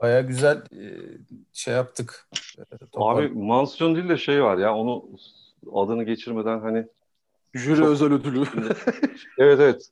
[0.00, 0.84] baya güzel e,
[1.52, 2.28] şey yaptık.
[2.58, 2.62] E,
[2.96, 5.08] Abi mansiyon değil de şey var ya onu
[5.72, 6.86] adını geçirmeden hani
[7.54, 7.88] jüri çok...
[7.88, 8.40] özel ödülü.
[9.38, 9.90] evet evet.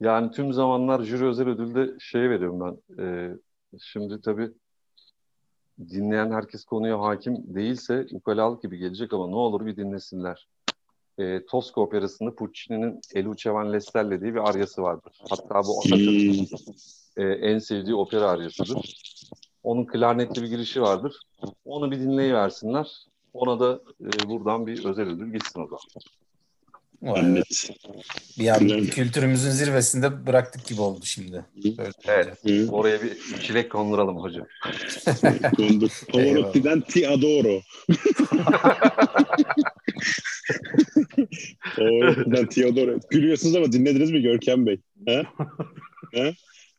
[0.00, 3.02] Yani tüm zamanlar jüri özel ödülde şey veriyorum ben.
[3.04, 3.30] E,
[3.80, 4.50] şimdi tabii
[5.78, 10.48] dinleyen herkes konuya hakim değilse ukalalık gibi gelecek ama ne olur bir dinlesinler
[11.18, 15.12] e, Tosca operasında Puccini'nin Eluce van Lester'le diye bir aryası vardır.
[15.30, 16.48] Hatta bu Atatürk'ün
[17.16, 18.96] e, en sevdiği opera aryasıdır.
[19.62, 21.16] Onun klarnetli bir girişi vardır.
[21.64, 22.86] Onu bir dinleyiversinler.
[23.32, 25.80] Ona da e, buradan bir özel ödül gitsin o zaman.
[27.02, 27.70] Evet.
[28.38, 31.44] Bir an kültürümüzün zirvesinde bıraktık gibi oldu şimdi.
[31.78, 32.44] Böyle evet.
[32.44, 32.68] Hı.
[32.70, 34.46] Oraya bir çilek konduralım hocam.
[35.56, 35.90] Kondur.
[36.12, 37.08] Pavarotti'den Ti
[42.50, 43.00] Ti adoro.
[43.10, 44.80] Gülüyorsunuz ama dinlediniz mi Görkem Bey?
[45.08, 45.22] Ha?
[46.14, 46.32] ha?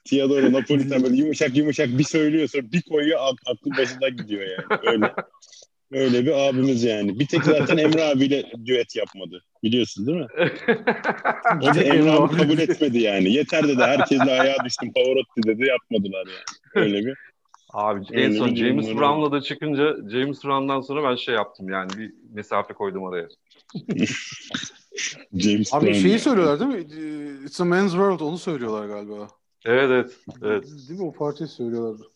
[0.09, 4.80] Theodoro Napoli'den böyle yumuşak yumuşak bir söylüyor sonra bir koyuyor aklı başından gidiyor yani.
[4.84, 5.13] Öyle.
[5.91, 7.20] Öyle bir abimiz yani.
[7.20, 9.43] Bir tek zaten Emre abiyle düet yapmadı.
[9.63, 10.28] Biliyorsun değil mi?
[11.61, 13.34] o da Emre abi kabul etmedi yani.
[13.34, 13.82] Yeter dedi.
[13.82, 14.93] Herkesle ayağa düştüm.
[14.93, 15.65] Pavarotti dedi.
[15.65, 16.86] Yapmadılar yani.
[16.86, 17.17] Öyle bir.
[17.74, 22.13] Abi en son James Brown'la da çıkınca James Brown'dan sonra ben şey yaptım yani bir
[22.34, 23.28] mesafe koydum oraya.
[25.34, 25.99] James Abi Brown.
[25.99, 27.45] şeyi söylüyorlar değil mi?
[27.45, 29.28] It's a man's world onu söylüyorlar galiba.
[29.65, 30.17] Evet evet.
[30.41, 30.63] evet.
[30.89, 32.07] Değil mi o parçayı söylüyorlar.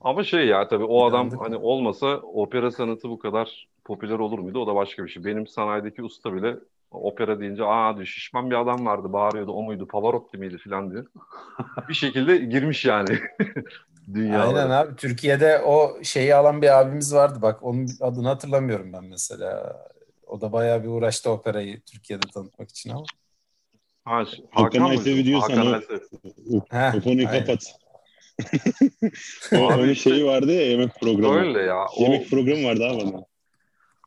[0.00, 4.58] Ama şey ya tabii o adam hani olmasa opera sanatı bu kadar popüler olur muydu?
[4.58, 5.24] O da başka bir şey.
[5.24, 6.56] Benim sanayideki usta bile
[6.90, 11.06] opera deyince aa diyor şişman bir adam vardı bağırıyordu o muydu Pavarotti miydi falan diyor.
[11.88, 13.18] bir şekilde girmiş yani
[14.14, 14.42] dünya.
[14.42, 19.76] Aynen abi Türkiye'de o şeyi alan bir abimiz vardı bak onun adını hatırlamıyorum ben mesela.
[20.26, 23.04] O da bayağı bir uğraştı operayı Türkiye'de tanıtmak için ama.
[24.04, 25.82] Ha, Hakan, Aysevi diyorsan Hakan
[26.52, 27.80] o, o konuyu kapat
[29.52, 31.38] o, onun şeyi vardı ya yemek programı.
[31.38, 31.86] Öyle ya.
[31.98, 33.24] Yemek o, programı vardı abi.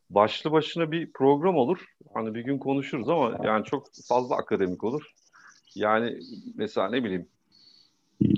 [0.09, 1.85] Başlı başına bir program olur.
[2.13, 5.11] Hani bir gün konuşuruz ama yani çok fazla akademik olur.
[5.75, 6.19] Yani
[6.55, 7.27] mesela ne bileyim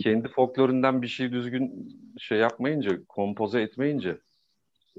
[0.03, 4.17] kendi folklorundan bir şey düzgün şey yapmayınca, kompoze etmeyince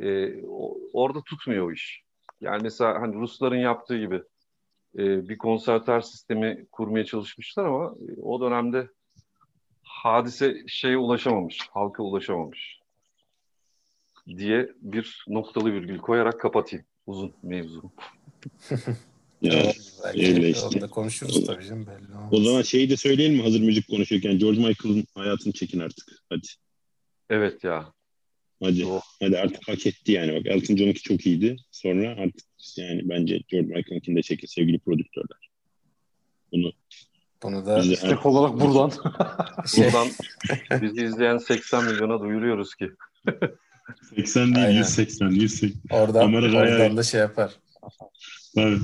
[0.03, 0.41] e,
[0.93, 2.03] orada tutmuyor o iş.
[2.41, 4.22] Yani mesela hani Rusların yaptığı gibi
[4.99, 8.89] e, bir konserter sistemi kurmaya çalışmışlar ama e, o dönemde
[9.82, 12.80] hadise şeye ulaşamamış, halka ulaşamamış
[14.26, 17.82] diye bir noktalı virgül koyarak kapatayım uzun mevzu.
[19.43, 19.72] Ya,
[20.14, 20.80] öyle işte.
[20.80, 22.28] Konuşuruz tabii canım belli olmaz.
[22.32, 26.07] o zaman şeyi de söyleyelim mi hazır müzik konuşurken George Michael'ın hayatını çekin artık.
[26.30, 26.47] Hadi.
[27.30, 27.93] Evet ya.
[28.62, 28.82] Hadi.
[28.82, 29.01] Doğru.
[29.22, 30.34] Hadi artık hak etti yani.
[30.34, 31.57] Bak Elton John'unki çok iyiydi.
[31.70, 35.51] Sonra artık yani bence George Michael'ınkini de çekin sevgili prodüktörler.
[36.53, 36.72] Bunu
[37.43, 38.93] Bunu da İstek olarak buradan.
[39.66, 40.09] şey, Buradan
[40.82, 42.91] bizi izleyen 80 milyona duyuruyoruz ki
[44.16, 44.78] 80 değil Aynen.
[44.78, 45.80] 180 180.
[45.91, 47.51] oradan, Kamera oradan da şey yapar.
[48.59, 48.78] Abi,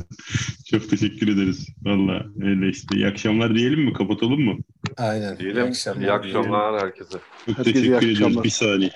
[0.70, 1.68] çok teşekkür ederiz.
[1.82, 2.96] Valla öyle işte.
[2.96, 3.92] İyi akşamlar diyelim mi?
[3.92, 4.58] Kapatalım mı?
[4.96, 5.38] Aynen.
[5.38, 5.72] diyelim.
[6.00, 7.18] İyi akşamlar herkese.
[7.46, 8.22] Çok Herkese iyi teşekkür ediyoruz.
[8.22, 8.44] akşamlar.
[8.44, 8.90] Bir saniye.